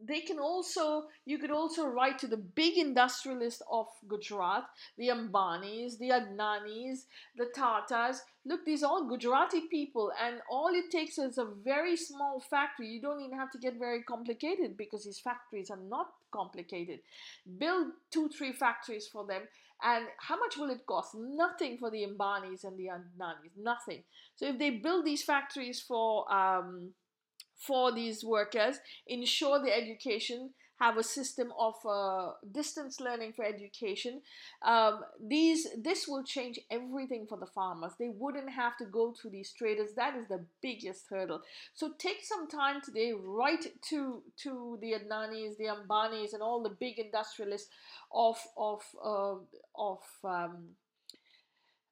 they 0.00 0.20
can 0.20 0.38
also 0.38 1.04
you 1.26 1.38
could 1.38 1.50
also 1.50 1.86
write 1.86 2.18
to 2.20 2.26
the 2.26 2.36
big 2.36 2.78
industrialists 2.78 3.62
of 3.70 3.86
Gujarat, 4.06 4.64
the 4.96 5.08
Ambanis, 5.08 5.98
the 5.98 6.10
Adanis, 6.10 7.00
the 7.36 7.46
Tatas. 7.56 8.18
Look, 8.44 8.64
these 8.64 8.82
are 8.82 8.90
all 8.90 9.08
Gujarati 9.08 9.62
people, 9.70 10.12
and 10.22 10.40
all 10.50 10.68
it 10.68 10.90
takes 10.90 11.18
is 11.18 11.38
a 11.38 11.44
very 11.44 11.96
small 11.96 12.40
factory. 12.40 12.88
You 12.88 13.00
don't 13.00 13.20
even 13.20 13.36
have 13.36 13.50
to 13.52 13.58
get 13.58 13.78
very 13.78 14.02
complicated 14.02 14.76
because 14.76 15.04
these 15.04 15.20
factories 15.20 15.70
are 15.70 15.80
not 15.88 16.06
complicated. 16.32 17.00
Build 17.58 17.88
two, 18.10 18.28
three 18.28 18.52
factories 18.52 19.08
for 19.12 19.26
them, 19.26 19.42
and 19.82 20.06
how 20.18 20.38
much 20.38 20.56
will 20.56 20.70
it 20.70 20.86
cost? 20.86 21.14
Nothing 21.14 21.76
for 21.78 21.90
the 21.90 22.06
Ambanis 22.06 22.64
and 22.64 22.78
the 22.78 22.86
Adanis, 22.86 23.56
nothing. 23.56 24.04
So 24.36 24.46
if 24.46 24.58
they 24.58 24.70
build 24.70 25.04
these 25.04 25.22
factories 25.22 25.80
for 25.80 26.32
um, 26.32 26.94
for 27.58 27.92
these 27.92 28.24
workers, 28.24 28.78
ensure 29.06 29.60
the 29.60 29.74
education, 29.74 30.50
have 30.80 30.96
a 30.96 31.02
system 31.02 31.52
of 31.58 31.74
uh, 31.88 32.30
distance 32.52 33.00
learning 33.00 33.32
for 33.32 33.44
education. 33.44 34.22
Um, 34.62 35.00
these 35.20 35.66
this 35.76 36.06
will 36.06 36.22
change 36.22 36.58
everything 36.70 37.26
for 37.28 37.36
the 37.36 37.46
farmers. 37.46 37.92
They 37.98 38.10
wouldn't 38.14 38.50
have 38.50 38.76
to 38.78 38.84
go 38.84 39.12
to 39.20 39.28
these 39.28 39.52
traders. 39.52 39.90
That 39.96 40.16
is 40.16 40.28
the 40.28 40.44
biggest 40.62 41.06
hurdle. 41.10 41.42
So 41.74 41.92
take 41.98 42.24
some 42.24 42.48
time 42.48 42.80
today, 42.80 43.12
write 43.12 43.66
to 43.90 44.22
to 44.44 44.78
the 44.80 44.92
Adanis, 44.92 45.56
the 45.56 45.64
Ambanis, 45.64 46.32
and 46.32 46.42
all 46.42 46.62
the 46.62 46.76
big 46.78 46.98
industrialists 46.98 47.70
of 48.12 48.38
of 48.56 48.82
uh, 49.04 49.34
of 49.76 49.98
um, 50.22 50.76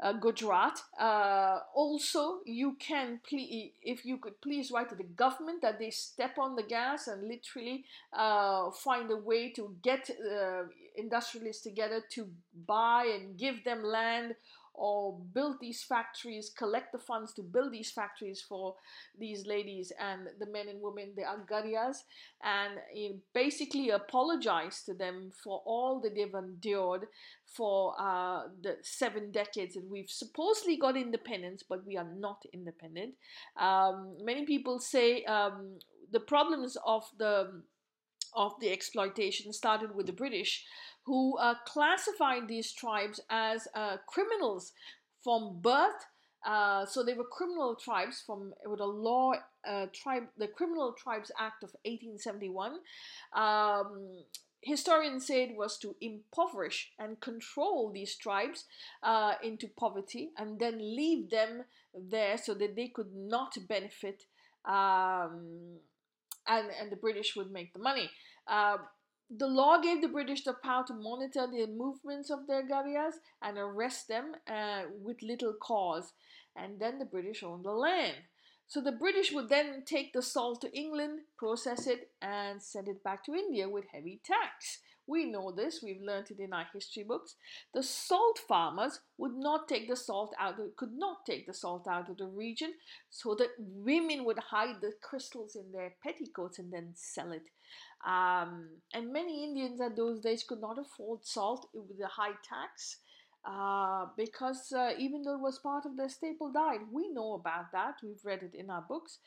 uh, 0.00 0.12
Gujarat. 0.12 0.82
Uh, 0.98 1.60
also, 1.74 2.40
you 2.44 2.76
can 2.78 3.20
please, 3.28 3.72
if 3.82 4.04
you 4.04 4.18
could 4.18 4.40
please 4.40 4.70
write 4.70 4.88
to 4.90 4.94
the 4.94 5.04
government 5.04 5.62
that 5.62 5.78
they 5.78 5.90
step 5.90 6.38
on 6.38 6.56
the 6.56 6.62
gas 6.62 7.08
and 7.08 7.26
literally 7.28 7.84
uh, 8.12 8.70
find 8.70 9.10
a 9.10 9.16
way 9.16 9.50
to 9.52 9.74
get 9.82 10.10
uh, 10.10 10.64
industrialists 10.96 11.62
together 11.62 12.02
to 12.10 12.28
buy 12.66 13.04
and 13.14 13.38
give 13.38 13.64
them 13.64 13.82
land 13.82 14.34
or 14.76 15.18
build 15.34 15.56
these 15.60 15.82
factories, 15.82 16.50
collect 16.56 16.92
the 16.92 16.98
funds 16.98 17.32
to 17.34 17.42
build 17.42 17.72
these 17.72 17.90
factories 17.90 18.44
for 18.46 18.74
these 19.18 19.46
ladies 19.46 19.92
and 20.00 20.28
the 20.38 20.46
men 20.46 20.68
and 20.68 20.80
women, 20.80 21.12
the 21.16 21.22
Agarias, 21.22 21.98
and 22.42 22.78
basically 23.34 23.90
apologize 23.90 24.82
to 24.84 24.94
them 24.94 25.30
for 25.42 25.62
all 25.64 26.00
that 26.00 26.14
they've 26.14 26.34
endured 26.34 27.06
for 27.46 27.94
uh, 27.98 28.42
the 28.62 28.76
seven 28.82 29.30
decades 29.30 29.74
that 29.74 29.88
we've 29.90 30.10
supposedly 30.10 30.76
got 30.76 30.96
independence, 30.96 31.62
but 31.68 31.86
we 31.86 31.96
are 31.96 32.08
not 32.16 32.42
independent. 32.52 33.14
Um, 33.58 34.16
many 34.22 34.44
people 34.44 34.78
say 34.78 35.24
um, 35.24 35.78
the 36.12 36.20
problems 36.20 36.76
of 36.86 37.04
the 37.18 37.62
of 38.34 38.52
the 38.60 38.70
exploitation 38.70 39.50
started 39.52 39.94
with 39.94 40.06
the 40.06 40.12
British, 40.12 40.64
who 41.06 41.38
uh, 41.38 41.54
classified 41.64 42.48
these 42.48 42.72
tribes 42.72 43.20
as 43.30 43.68
uh, 43.74 43.96
criminals 44.06 44.72
from 45.22 45.58
birth. 45.60 46.06
Uh, 46.44 46.84
so 46.84 47.02
they 47.02 47.14
were 47.14 47.24
criminal 47.24 47.74
tribes 47.74 48.22
from 48.24 48.52
with 48.64 48.80
a 48.80 48.86
law 48.86 49.32
uh, 49.66 49.86
tribe, 49.92 50.24
the 50.36 50.46
Criminal 50.46 50.92
Tribes 50.92 51.32
Act 51.40 51.64
of 51.64 51.70
1871. 51.84 52.74
Um, 53.32 54.18
historians 54.60 55.26
say 55.26 55.44
it 55.44 55.56
was 55.56 55.78
to 55.78 55.94
impoverish 56.00 56.92
and 56.98 57.20
control 57.20 57.90
these 57.92 58.16
tribes 58.16 58.64
uh, 59.02 59.34
into 59.42 59.68
poverty 59.68 60.30
and 60.36 60.58
then 60.58 60.78
leave 60.78 61.30
them 61.30 61.64
there 61.94 62.36
so 62.36 62.54
that 62.54 62.76
they 62.76 62.88
could 62.88 63.14
not 63.14 63.56
benefit 63.68 64.24
um, 64.64 65.78
and, 66.48 66.68
and 66.80 66.90
the 66.90 66.96
British 67.00 67.36
would 67.36 67.50
make 67.50 67.72
the 67.72 67.78
money. 67.78 68.10
Uh, 68.46 68.78
the 69.30 69.46
law 69.46 69.78
gave 69.78 70.00
the 70.00 70.08
British 70.08 70.44
the 70.44 70.54
power 70.54 70.84
to 70.86 70.94
monitor 70.94 71.46
the 71.46 71.66
movements 71.66 72.30
of 72.30 72.46
their 72.46 72.66
Garias 72.66 73.14
and 73.42 73.58
arrest 73.58 74.08
them 74.08 74.32
uh, 74.48 74.82
with 75.02 75.22
little 75.22 75.54
cause. 75.54 76.12
And 76.54 76.80
then 76.80 76.98
the 76.98 77.04
British 77.04 77.42
owned 77.42 77.64
the 77.64 77.72
land. 77.72 78.16
So 78.68 78.80
the 78.80 78.92
British 78.92 79.32
would 79.32 79.48
then 79.48 79.84
take 79.84 80.12
the 80.12 80.22
salt 80.22 80.60
to 80.62 80.76
England, 80.76 81.20
process 81.38 81.86
it, 81.86 82.10
and 82.20 82.62
send 82.62 82.88
it 82.88 83.04
back 83.04 83.24
to 83.24 83.34
India 83.34 83.68
with 83.68 83.84
heavy 83.92 84.20
tax. 84.24 84.80
We 85.06 85.26
know 85.26 85.52
this, 85.52 85.80
we've 85.82 86.02
learned 86.02 86.30
it 86.30 86.40
in 86.40 86.52
our 86.52 86.66
history 86.72 87.04
books. 87.04 87.36
The 87.74 87.82
salt 87.82 88.40
farmers 88.48 89.00
would 89.18 89.34
not 89.34 89.68
take 89.68 89.88
the 89.88 89.96
salt 89.96 90.34
out, 90.38 90.56
could 90.76 90.92
not 90.92 91.24
take 91.24 91.46
the 91.46 91.54
salt 91.54 91.86
out 91.86 92.08
of 92.08 92.16
the 92.16 92.26
region, 92.26 92.72
so 93.10 93.34
that 93.36 93.50
women 93.58 94.24
would 94.24 94.38
hide 94.38 94.80
the 94.80 94.92
crystals 95.02 95.56
in 95.56 95.72
their 95.72 95.94
petticoats 96.02 96.58
and 96.58 96.72
then 96.72 96.90
sell 96.94 97.32
it. 97.32 97.44
Um, 98.06 98.68
and 98.92 99.12
many 99.12 99.44
Indians 99.44 99.80
at 99.80 99.96
those 99.96 100.20
days 100.20 100.44
could 100.44 100.60
not 100.60 100.78
afford 100.78 101.24
salt 101.24 101.68
with 101.72 101.98
the 101.98 102.08
high 102.08 102.34
tax. 102.48 102.98
Uh, 103.44 104.06
because 104.16 104.72
uh, 104.72 104.90
even 104.98 105.22
though 105.22 105.34
it 105.34 105.40
was 105.40 105.60
part 105.60 105.86
of 105.86 105.96
their 105.96 106.08
staple 106.08 106.50
diet, 106.50 106.80
we 106.92 107.08
know 107.12 107.34
about 107.34 107.70
that. 107.72 107.94
We've 108.02 108.24
read 108.24 108.42
it 108.42 108.56
in 108.56 108.70
our 108.70 108.84
books. 108.88 109.20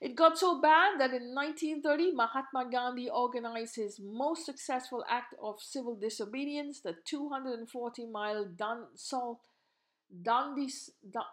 It 0.00 0.14
got 0.14 0.38
so 0.38 0.60
bad 0.60 1.00
that 1.00 1.12
in 1.12 1.34
1930, 1.34 2.12
Mahatma 2.12 2.70
Gandhi 2.70 3.10
organized 3.10 3.76
his 3.76 3.98
most 3.98 4.46
successful 4.46 5.04
act 5.08 5.34
of 5.42 5.60
civil 5.60 5.96
disobedience, 5.96 6.80
the 6.80 6.94
240 7.04 8.06
mile 8.06 8.44
Dun- 8.44 8.86
Salt, 8.94 9.40
Dandi, 10.22 10.70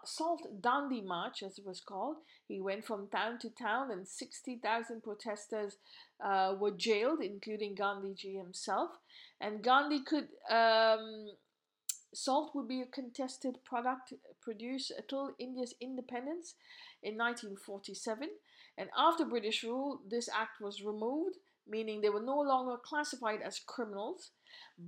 Salt 0.04 0.48
Dandi 0.62 1.06
March, 1.06 1.44
as 1.44 1.60
it 1.60 1.66
was 1.66 1.80
called. 1.80 2.18
He 2.48 2.60
went 2.60 2.86
from 2.86 3.08
town 3.08 3.38
to 3.40 3.50
town, 3.52 3.92
and 3.92 4.08
60,000 4.08 5.04
protesters 5.04 5.78
uh, 6.24 6.56
were 6.60 6.72
jailed, 6.72 7.22
including 7.22 7.76
Gandhiji 7.76 8.36
himself. 8.36 8.92
And 9.40 9.64
Gandhi 9.64 10.02
could. 10.02 10.28
Um, 10.50 11.28
salt 12.16 12.56
would 12.56 12.68
be 12.68 12.82
a 12.82 12.86
contested 12.86 13.58
product 13.64 14.14
produced 14.42 14.92
until 14.98 15.36
India's 15.40 15.76
independence 15.82 16.56
in 17.04 17.18
1947. 17.18 18.30
And 18.78 18.90
after 18.98 19.26
British 19.26 19.64
rule, 19.64 20.02
this 20.10 20.30
act 20.34 20.62
was 20.62 20.84
removed, 20.84 21.38
meaning 21.68 22.02
they 22.02 22.10
were 22.10 22.22
no 22.22 22.40
longer 22.40 22.78
classified 22.78 23.42
as 23.42 23.60
criminals. 23.60 24.32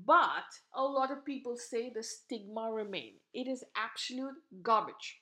But 0.06 0.46
a 0.74 0.84
lot 0.84 1.12
of 1.12 1.26
people 1.26 1.58
say 1.58 1.90
the 1.90 2.04
stigma 2.04 2.72
remained. 2.72 3.18
It 3.34 3.48
is 3.48 3.64
absolute 3.76 4.36
garbage. 4.62 5.22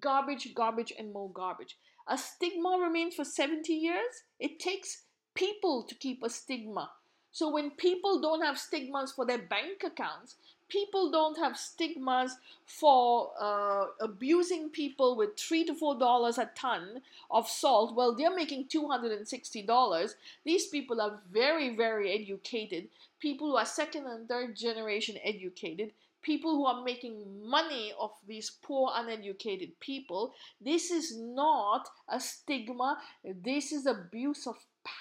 Garbage, 0.00 0.54
garbage, 0.54 0.92
and 0.98 1.12
more 1.12 1.30
garbage. 1.30 1.76
A 2.06 2.16
stigma 2.16 2.78
remains 2.80 3.14
for 3.14 3.24
70 3.24 3.72
years. 3.72 4.22
It 4.38 4.58
takes 4.58 5.02
people 5.34 5.82
to 5.84 5.94
keep 5.94 6.22
a 6.22 6.30
stigma. 6.30 6.90
So 7.30 7.50
when 7.50 7.70
people 7.72 8.20
don't 8.20 8.42
have 8.42 8.58
stigmas 8.58 9.12
for 9.12 9.26
their 9.26 9.38
bank 9.38 9.84
accounts, 9.84 10.36
people 10.68 11.10
don't 11.10 11.38
have 11.38 11.56
stigmas 11.56 12.36
for 12.66 13.30
uh, 13.40 13.86
abusing 14.00 14.68
people 14.68 15.16
with 15.16 15.36
three 15.36 15.64
to 15.64 15.74
four 15.74 15.98
dollars 15.98 16.38
a 16.38 16.50
ton 16.54 17.00
of 17.30 17.48
salt. 17.48 17.94
Well, 17.94 18.14
they're 18.14 18.34
making 18.34 18.66
two 18.68 18.88
hundred 18.88 19.12
and 19.12 19.26
sixty 19.26 19.62
dollars. 19.62 20.16
These 20.44 20.66
people 20.66 21.00
are 21.00 21.20
very, 21.32 21.74
very 21.76 22.12
educated. 22.12 22.88
People 23.20 23.48
who 23.48 23.56
are 23.56 23.66
second 23.66 24.06
and 24.06 24.28
third 24.28 24.56
generation 24.56 25.16
educated. 25.24 25.92
People 26.20 26.56
who 26.56 26.66
are 26.66 26.84
making 26.84 27.48
money 27.48 27.92
off 27.98 28.12
these 28.26 28.50
poor, 28.62 28.90
uneducated 28.94 29.78
people. 29.80 30.34
This 30.60 30.90
is 30.90 31.16
not 31.16 31.88
a 32.08 32.20
stigma. 32.20 32.98
This 33.24 33.72
is 33.72 33.86
abuse 33.86 34.46
of 34.46 34.56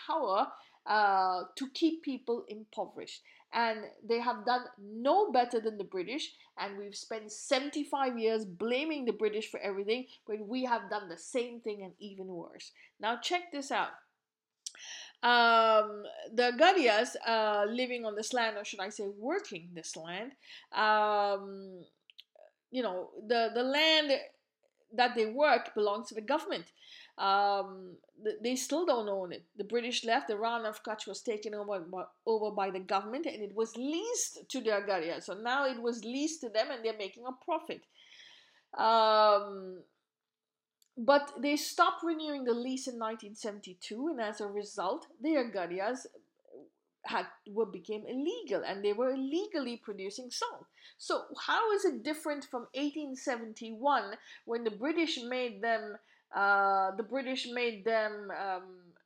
power 0.08 0.48
uh, 0.86 1.44
to 1.56 1.68
keep 1.74 2.04
people 2.04 2.46
impoverished 2.48 3.22
and 3.54 3.80
they 4.08 4.20
have 4.20 4.46
done 4.46 4.62
no 4.80 5.32
better 5.32 5.60
than 5.60 5.78
the 5.78 5.84
British. 5.84 6.32
And 6.60 6.78
we've 6.78 6.96
spent 6.96 7.32
75 7.32 8.18
years 8.18 8.46
blaming 8.46 9.06
the 9.06 9.14
British 9.14 9.50
for 9.50 9.60
everything 9.60 10.08
when 10.26 10.48
we 10.48 10.66
have 10.66 10.90
done 10.90 11.08
the 11.08 11.18
same 11.18 11.62
thing 11.62 11.84
and 11.84 11.94
even 12.00 12.28
worse. 12.28 12.72
Now, 13.00 13.18
check 13.18 13.52
this 13.52 13.72
out. 13.72 13.92
Um, 15.24 16.04
the 16.34 16.52
Gadias 16.60 17.16
uh, 17.26 17.66
living 17.70 18.06
on 18.06 18.16
this 18.16 18.34
land, 18.34 18.58
or 18.58 18.66
should 18.66 18.80
I 18.80 18.90
say, 18.90 19.08
working 19.18 19.70
this 19.74 19.96
land, 19.96 20.34
um, 20.76 21.84
you 22.70 22.84
know, 22.84 23.10
the, 23.28 23.50
the 23.54 23.64
land 23.64 24.12
that 24.94 25.16
they 25.16 25.26
work 25.26 25.74
belongs 25.74 26.10
to 26.10 26.16
the 26.16 26.22
government 26.22 26.66
um, 27.18 27.96
they 28.42 28.56
still 28.56 28.86
don't 28.86 29.10
own 29.10 29.32
it. 29.32 29.44
The 29.58 29.64
British 29.64 30.04
left, 30.04 30.28
the 30.28 30.38
Rana 30.38 30.70
of 30.70 30.84
Kutch 30.84 31.08
was 31.08 31.22
taken 31.22 31.56
over, 31.56 31.84
over 32.26 32.52
by 32.52 32.70
the 32.70 32.80
government 32.80 33.26
and 33.26 33.42
it 33.42 33.56
was 33.56 33.76
leased 33.76 34.50
to 34.50 34.62
the 34.62 34.72
Agaria. 34.72 35.24
So 35.24 35.34
now 35.34 35.66
it 35.66 35.82
was 35.82 36.04
leased 36.04 36.42
to 36.42 36.50
them 36.50 36.68
and 36.72 36.84
they're 36.84 36.98
making 36.98 37.24
a 37.26 37.46
profit. 37.46 37.82
Um, 38.78 39.80
but 40.98 41.32
they 41.40 41.56
stopped 41.56 42.04
renewing 42.04 42.44
the 42.44 42.54
lease 42.54 42.88
in 42.88 43.00
1972 43.00 44.08
and 44.10 44.22
as 44.22 44.42
a 44.42 44.48
result, 44.48 45.08
the 45.22 45.30
Agarias 45.30 46.06
had 47.06 47.26
were 47.48 47.66
became 47.66 48.04
illegal 48.08 48.64
and 48.68 48.84
they 48.84 48.94
were 48.94 49.12
illegally 49.12 49.78
producing 49.78 50.30
salt. 50.30 50.66
So 50.98 51.24
how 51.46 51.72
is 51.74 51.86
it 51.86 52.04
different 52.04 52.46
from 52.46 52.68
1871 52.74 54.16
when 54.46 54.64
the 54.64 54.72
British 54.72 55.20
made 55.24 55.62
them 55.62 55.98
uh, 56.36 56.92
the 56.96 57.04
British 57.04 57.48
made 57.48 57.86
them 57.86 58.32
um, 58.32 58.64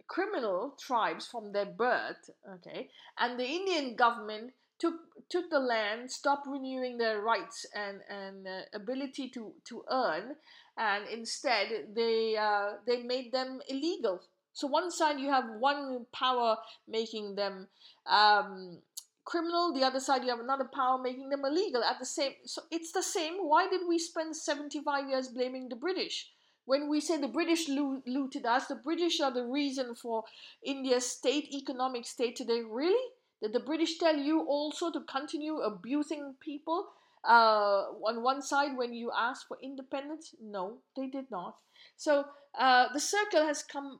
criminal 0.07 0.75
tribes 0.79 1.27
from 1.27 1.51
their 1.51 1.65
birth, 1.65 2.29
okay, 2.55 2.89
and 3.17 3.39
the 3.39 3.45
Indian 3.45 3.95
government 3.95 4.53
took 4.79 4.95
took 5.29 5.49
the 5.49 5.59
land, 5.59 6.11
stopped 6.11 6.47
renewing 6.47 6.97
their 6.97 7.21
rights 7.21 7.65
and 7.75 8.01
and 8.09 8.47
uh, 8.47 8.61
ability 8.73 9.29
to 9.29 9.53
to 9.65 9.83
earn, 9.89 10.35
and 10.77 11.07
instead 11.07 11.93
they 11.95 12.35
uh, 12.37 12.73
they 12.85 13.03
made 13.03 13.31
them 13.31 13.61
illegal. 13.69 14.21
So 14.53 14.67
one 14.67 14.91
side 14.91 15.19
you 15.19 15.29
have 15.29 15.45
one 15.59 16.05
power 16.11 16.57
making 16.87 17.35
them 17.35 17.67
um, 18.05 18.79
criminal, 19.23 19.71
the 19.73 19.83
other 19.85 19.99
side 19.99 20.23
you 20.23 20.29
have 20.29 20.39
another 20.41 20.67
power 20.73 20.97
making 21.01 21.29
them 21.29 21.45
illegal. 21.45 21.83
At 21.83 21.99
the 21.99 22.05
same, 22.05 22.33
so 22.45 22.63
it's 22.71 22.91
the 22.91 23.03
same. 23.03 23.35
Why 23.47 23.69
did 23.69 23.81
we 23.87 23.97
spend 23.99 24.35
seventy 24.35 24.81
five 24.81 25.07
years 25.07 25.29
blaming 25.29 25.69
the 25.69 25.75
British? 25.77 26.31
When 26.71 26.87
we 26.87 27.01
say 27.01 27.17
the 27.17 27.27
British 27.27 27.67
lo- 27.67 28.01
looted 28.07 28.45
us, 28.45 28.67
the 28.67 28.75
British 28.75 29.19
are 29.19 29.33
the 29.33 29.43
reason 29.43 29.93
for 29.93 30.23
India's 30.63 31.05
state, 31.05 31.53
economic 31.53 32.05
state 32.05 32.37
today. 32.37 32.61
Really? 32.61 33.07
Did 33.41 33.51
the 33.51 33.59
British 33.59 33.97
tell 33.97 34.15
you 34.15 34.45
also 34.47 34.89
to 34.89 35.01
continue 35.01 35.57
abusing 35.57 36.35
people 36.39 36.85
uh, 37.27 37.91
on 38.07 38.23
one 38.23 38.41
side 38.41 38.77
when 38.77 38.93
you 38.93 39.11
ask 39.13 39.49
for 39.49 39.57
independence? 39.61 40.33
No, 40.41 40.77
they 40.95 41.07
did 41.07 41.29
not. 41.29 41.57
So 41.97 42.23
uh, 42.57 42.85
the 42.93 43.01
circle 43.01 43.45
has 43.45 43.63
come 43.63 43.99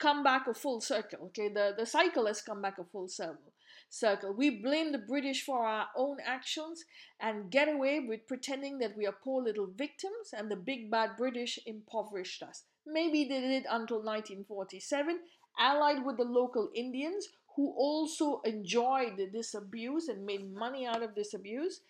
come 0.00 0.24
back 0.24 0.48
a 0.48 0.54
full 0.54 0.80
circle. 0.80 1.26
Okay, 1.26 1.48
the, 1.48 1.74
the 1.78 1.86
cycle 1.86 2.26
has 2.26 2.42
come 2.42 2.60
back 2.60 2.78
a 2.78 2.84
full 2.84 3.06
circle 3.08 3.52
circle. 3.88 4.32
We 4.32 4.50
blame 4.50 4.92
the 4.92 4.98
British 4.98 5.44
for 5.44 5.66
our 5.66 5.86
own 5.96 6.18
actions 6.24 6.84
and 7.20 7.50
get 7.50 7.68
away 7.68 8.00
with 8.00 8.26
pretending 8.26 8.78
that 8.78 8.96
we 8.96 9.06
are 9.06 9.14
poor 9.24 9.42
little 9.42 9.66
victims 9.66 10.32
and 10.36 10.50
the 10.50 10.56
big 10.56 10.90
bad 10.90 11.10
British 11.16 11.58
impoverished 11.66 12.42
us. 12.42 12.64
Maybe 12.86 13.24
they 13.24 13.40
did 13.40 13.64
until 13.70 13.98
1947, 13.98 15.18
allied 15.58 16.04
with 16.04 16.16
the 16.16 16.24
local 16.24 16.70
Indians 16.74 17.28
who 17.56 17.74
also 17.76 18.40
enjoyed 18.44 19.18
this 19.32 19.54
abuse 19.54 20.08
and 20.08 20.24
made 20.24 20.54
money 20.54 20.86
out 20.86 21.02
of 21.02 21.14
this 21.14 21.34
abuse. 21.34 21.80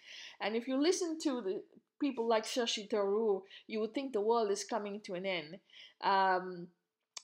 And 0.41 0.57
if 0.57 0.67
you 0.67 0.81
listen 0.81 1.19
to 1.25 1.43
the 1.43 1.63
people 2.01 2.27
like 2.27 2.45
Shashi 2.45 2.89
Tharoor, 2.89 3.43
you 3.67 3.81
would 3.81 3.93
think 3.93 4.13
the 4.13 4.21
world 4.21 4.51
is 4.51 4.65
coming 4.65 5.01
to 5.03 5.15
an 5.15 5.27
end. 5.27 5.59
Um, 6.01 6.69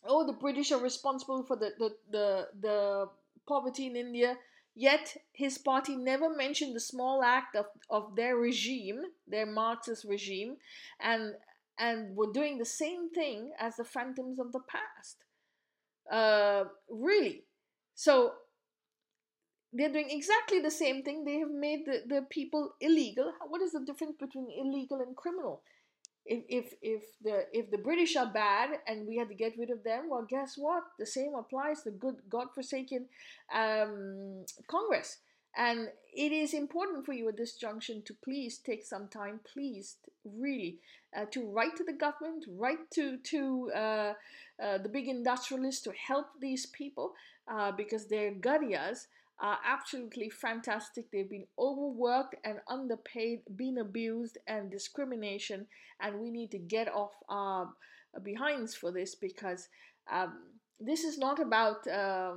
oh, 0.07 0.27
the 0.27 0.35
British 0.35 0.73
are 0.73 0.81
responsible 0.81 1.43
for 1.45 1.57
the, 1.57 1.71
the, 1.79 1.95
the, 2.11 2.49
the 2.61 3.09
poverty 3.49 3.87
in 3.87 3.97
India. 3.97 4.37
Yet 4.75 5.17
his 5.33 5.57
party 5.59 5.95
never 5.97 6.35
mentioned 6.35 6.75
the 6.75 6.81
small 6.81 7.23
act 7.23 7.55
of, 7.55 7.67
of 7.89 8.17
their 8.17 8.37
regime, 8.37 9.03
their 9.27 9.47
Marxist 9.47 10.05
regime, 10.05 10.57
and 11.01 11.35
and 11.79 12.17
were 12.17 12.33
doing 12.33 12.59
the 12.59 12.65
same 12.65 13.11
thing 13.11 13.53
as 13.59 13.77
the 13.77 13.85
phantoms 13.85 14.39
of 14.39 14.53
the 14.53 14.61
past. 14.61 15.25
Uh, 16.11 16.65
really. 16.89 17.45
So 17.95 18.33
they're 19.73 19.93
doing 19.93 20.11
exactly 20.11 20.61
the 20.61 20.71
same 20.71 21.03
thing. 21.03 21.25
They 21.25 21.39
have 21.39 21.51
made 21.51 21.85
the, 21.85 22.03
the 22.07 22.23
people 22.31 22.75
illegal. 22.81 23.33
What 23.49 23.61
is 23.61 23.73
the 23.73 23.81
difference 23.85 24.17
between 24.19 24.47
illegal 24.57 25.01
and 25.01 25.17
criminal? 25.17 25.63
If, 26.27 26.45
if 26.49 26.75
if 26.81 27.03
the 27.23 27.47
if 27.53 27.71
the 27.71 27.79
British 27.79 28.17
are 28.17 28.27
bad 28.33 28.71
and 28.87 29.07
we 29.07 29.17
had 29.17 29.29
to 29.29 29.35
get 29.35 29.59
rid 29.59 29.71
of 29.71 29.85
them, 29.85 30.09
well, 30.09 30.27
guess 30.29 30.55
what? 30.57 30.85
The 30.99 31.07
same 31.07 31.35
applies 31.35 31.83
to 31.83 31.91
good 31.91 32.17
godforsaken 32.31 33.07
um, 33.55 34.45
Congress. 34.67 35.19
And 35.57 35.89
it 36.13 36.33
is 36.33 36.53
important 36.53 37.07
for 37.07 37.13
you 37.13 37.29
at 37.29 37.37
this 37.37 37.55
junction 37.55 38.03
to 38.07 38.15
please 38.25 38.59
take 38.59 38.85
some 38.85 39.07
time, 39.07 39.39
please, 39.45 39.97
really, 40.25 40.79
uh, 41.17 41.27
to 41.27 41.49
write 41.49 41.77
to 41.77 41.85
the 41.85 41.93
government, 41.93 42.47
write 42.49 42.91
to 42.95 43.19
to 43.19 43.71
uh, 43.75 44.15
uh, 44.63 44.79
the 44.79 44.89
big 44.89 45.09
industrialists 45.09 45.83
to 45.83 45.93
help 45.93 46.27
these 46.41 46.67
people 46.67 47.13
uh, 47.49 47.71
because 47.73 48.07
they're 48.07 48.33
gadias 48.33 49.07
are 49.41 49.59
absolutely 49.65 50.31
fantastic. 50.31 51.11
They've 51.11 51.29
been 51.29 51.47
overworked 51.59 52.37
and 52.45 52.59
underpaid, 52.69 53.41
been 53.57 53.79
abused 53.79 54.39
and 54.47 54.71
discrimination, 54.71 55.67
and 56.01 56.21
we 56.21 56.31
need 56.31 56.51
to 56.53 56.59
get 56.59 56.89
off 56.89 57.13
our 57.29 57.71
behinds 58.23 58.75
for 58.75 58.93
this 58.93 59.15
because 59.15 59.69
um, 60.11 60.39
this 60.81 61.05
is 61.05 61.19
not 61.19 61.41
about 61.41 61.87
uh, 61.87 62.35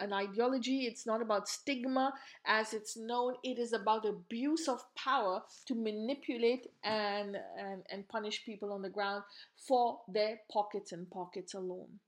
an 0.00 0.12
ideology, 0.12 0.86
it's 0.86 1.06
not 1.06 1.20
about 1.20 1.48
stigma 1.48 2.12
as 2.46 2.72
it's 2.72 2.96
known, 2.96 3.34
it 3.42 3.58
is 3.58 3.72
about 3.72 4.06
abuse 4.06 4.68
of 4.68 4.82
power 4.94 5.42
to 5.66 5.74
manipulate 5.74 6.68
and, 6.84 7.36
and, 7.58 7.82
and 7.90 8.08
punish 8.08 8.44
people 8.44 8.72
on 8.72 8.82
the 8.82 8.88
ground 8.88 9.22
for 9.56 10.00
their 10.08 10.40
pockets 10.52 10.92
and 10.92 11.10
pockets 11.10 11.54
alone. 11.54 12.00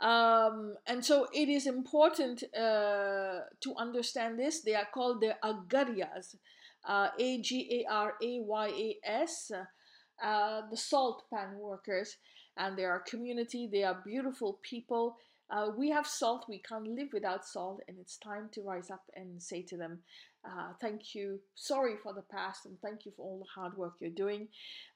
Um, 0.00 0.76
and 0.86 1.04
so 1.04 1.28
it 1.32 1.48
is 1.48 1.66
important 1.66 2.44
uh, 2.54 3.40
to 3.60 3.74
understand 3.76 4.38
this. 4.38 4.60
They 4.60 4.74
are 4.74 4.88
called 4.92 5.20
the 5.20 5.36
Agariyas, 5.42 6.36
uh, 6.88 7.08
A 7.18 7.40
G 7.40 7.84
A 7.86 7.92
R 7.92 8.14
A 8.22 8.40
Y 8.40 8.68
A 8.68 8.98
S, 9.04 9.50
uh, 10.22 10.60
the 10.70 10.76
salt 10.76 11.24
pan 11.32 11.58
workers. 11.58 12.16
And 12.56 12.76
they 12.76 12.84
are 12.84 12.96
a 12.96 13.10
community, 13.10 13.68
they 13.70 13.82
are 13.82 14.00
beautiful 14.04 14.60
people. 14.62 15.16
Uh, 15.50 15.70
we 15.76 15.90
have 15.90 16.06
salt, 16.06 16.46
we 16.48 16.58
can't 16.58 16.86
live 16.86 17.08
without 17.12 17.44
salt, 17.44 17.80
and 17.88 17.98
it's 18.00 18.16
time 18.16 18.48
to 18.52 18.62
rise 18.62 18.90
up 18.90 19.02
and 19.14 19.42
say 19.42 19.60
to 19.62 19.76
them, 19.76 19.98
uh, 20.44 20.72
thank 20.80 21.14
you. 21.14 21.40
Sorry 21.54 21.94
for 22.02 22.12
the 22.12 22.22
past, 22.22 22.66
and 22.66 22.78
thank 22.80 23.06
you 23.06 23.12
for 23.16 23.22
all 23.22 23.38
the 23.38 23.60
hard 23.60 23.76
work 23.76 23.94
you're 23.98 24.10
doing. 24.10 24.48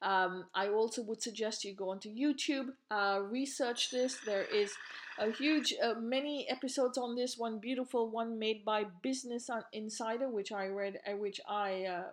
Um, 0.02 0.44
I 0.54 0.68
also 0.68 1.02
would 1.02 1.22
suggest 1.22 1.64
you 1.64 1.74
go 1.74 1.90
onto 1.90 2.10
YouTube, 2.10 2.68
uh, 2.90 3.20
research 3.22 3.90
this. 3.90 4.18
There 4.26 4.44
is 4.44 4.72
a 5.18 5.30
huge, 5.30 5.74
uh, 5.82 5.94
many 5.98 6.46
episodes 6.50 6.98
on 6.98 7.16
this. 7.16 7.38
One 7.38 7.58
beautiful 7.58 8.10
one 8.10 8.38
made 8.38 8.64
by 8.64 8.84
Business 9.02 9.48
Insider, 9.72 10.28
which 10.28 10.52
I 10.52 10.66
read, 10.66 11.00
uh, 11.06 11.16
which 11.16 11.40
I 11.48 11.84
uh, 11.84 12.04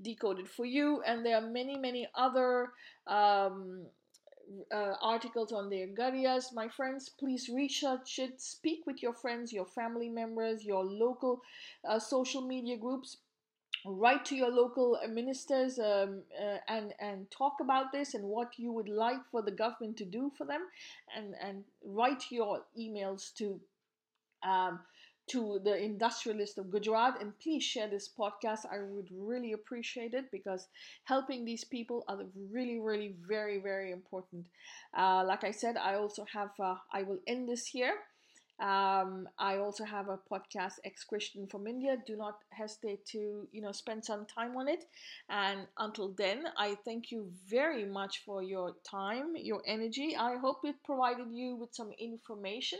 decoded 0.00 0.48
for 0.48 0.64
you, 0.64 1.02
and 1.06 1.26
there 1.26 1.36
are 1.36 1.46
many, 1.46 1.76
many 1.76 2.08
other. 2.14 2.72
Um, 3.06 3.86
uh, 4.72 4.94
articles 5.02 5.52
on 5.52 5.68
the 5.68 5.86
Agariyas. 5.86 6.52
My 6.54 6.68
friends, 6.68 7.08
please 7.08 7.48
research 7.48 8.18
it. 8.18 8.40
Speak 8.40 8.86
with 8.86 9.02
your 9.02 9.14
friends, 9.14 9.52
your 9.52 9.66
family 9.66 10.08
members, 10.08 10.64
your 10.64 10.84
local 10.84 11.42
uh, 11.88 11.98
social 11.98 12.42
media 12.42 12.76
groups. 12.76 13.18
Write 13.84 14.24
to 14.26 14.34
your 14.34 14.50
local 14.50 14.98
ministers 15.08 15.78
um, 15.78 16.22
uh, 16.40 16.56
and 16.66 16.92
and 16.98 17.30
talk 17.30 17.54
about 17.60 17.92
this 17.92 18.14
and 18.14 18.24
what 18.24 18.58
you 18.58 18.72
would 18.72 18.88
like 18.88 19.20
for 19.30 19.42
the 19.42 19.52
government 19.52 19.96
to 19.98 20.04
do 20.04 20.32
for 20.36 20.44
them, 20.44 20.62
and 21.16 21.34
and 21.40 21.62
write 21.84 22.24
your 22.30 22.62
emails 22.76 23.32
to 23.34 23.60
um, 24.42 24.80
to 25.28 25.60
the 25.64 25.76
industrialist 25.76 26.58
of 26.58 26.70
Gujarat 26.70 27.20
and 27.20 27.38
please 27.40 27.62
share 27.64 27.88
this 27.88 28.08
podcast. 28.08 28.60
I 28.70 28.78
would 28.82 29.08
really 29.10 29.52
appreciate 29.52 30.14
it 30.14 30.30
because 30.30 30.68
helping 31.04 31.44
these 31.44 31.64
people 31.64 32.04
are 32.08 32.18
really, 32.50 32.78
really 32.78 33.14
very, 33.26 33.58
very 33.58 33.92
important. 33.92 34.46
Uh, 34.96 35.24
like 35.26 35.44
I 35.44 35.50
said, 35.50 35.76
I 35.76 35.94
also 35.94 36.24
have, 36.32 36.50
uh, 36.60 36.76
I 36.92 37.02
will 37.02 37.18
end 37.26 37.48
this 37.48 37.66
here. 37.66 37.94
Um, 38.58 39.28
I 39.38 39.58
also 39.58 39.84
have 39.84 40.08
a 40.08 40.18
podcast, 40.30 40.74
Ex 40.84 41.04
Christian 41.04 41.46
from 41.46 41.66
India. 41.66 41.98
Do 42.06 42.16
not 42.16 42.38
hesitate 42.50 43.04
to, 43.06 43.46
you 43.52 43.60
know, 43.60 43.72
spend 43.72 44.04
some 44.04 44.24
time 44.24 44.56
on 44.56 44.66
it. 44.66 44.84
And 45.28 45.66
until 45.76 46.14
then, 46.16 46.44
I 46.56 46.76
thank 46.84 47.10
you 47.10 47.30
very 47.50 47.84
much 47.84 48.22
for 48.24 48.42
your 48.42 48.74
time, 48.82 49.34
your 49.36 49.62
energy. 49.66 50.16
I 50.16 50.36
hope 50.38 50.60
it 50.64 50.76
provided 50.84 51.26
you 51.32 51.56
with 51.56 51.74
some 51.74 51.90
information 51.98 52.78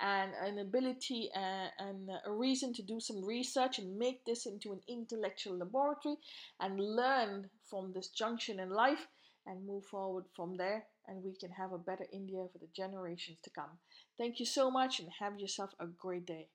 and 0.00 0.32
an 0.42 0.58
ability 0.58 1.30
and, 1.34 1.70
and, 1.78 2.10
a 2.26 2.32
reason 2.32 2.72
to 2.74 2.82
do 2.82 3.00
some 3.00 3.24
research 3.24 3.78
and 3.78 3.98
make 3.98 4.24
this 4.24 4.46
into 4.46 4.72
an 4.72 4.80
intellectual 4.88 5.56
laboratory 5.58 6.16
and 6.60 6.78
learn 6.78 7.48
from 7.70 7.92
this 7.92 8.08
junction 8.08 8.60
in 8.60 8.70
life 8.70 9.06
and 9.46 9.66
move 9.66 9.84
forward 9.86 10.24
from 10.34 10.56
there 10.56 10.84
and 11.08 11.22
we 11.22 11.34
can 11.38 11.50
have 11.50 11.72
a 11.72 11.78
better 11.78 12.04
India 12.12 12.44
for 12.52 12.58
the 12.58 12.68
generations 12.74 13.38
to 13.42 13.50
come. 13.50 13.78
Thank 14.18 14.40
you 14.40 14.46
so 14.46 14.70
much 14.70 14.98
and 15.00 15.08
have 15.20 15.38
yourself 15.38 15.70
a 15.78 15.86
great 15.86 16.26
day. 16.26 16.48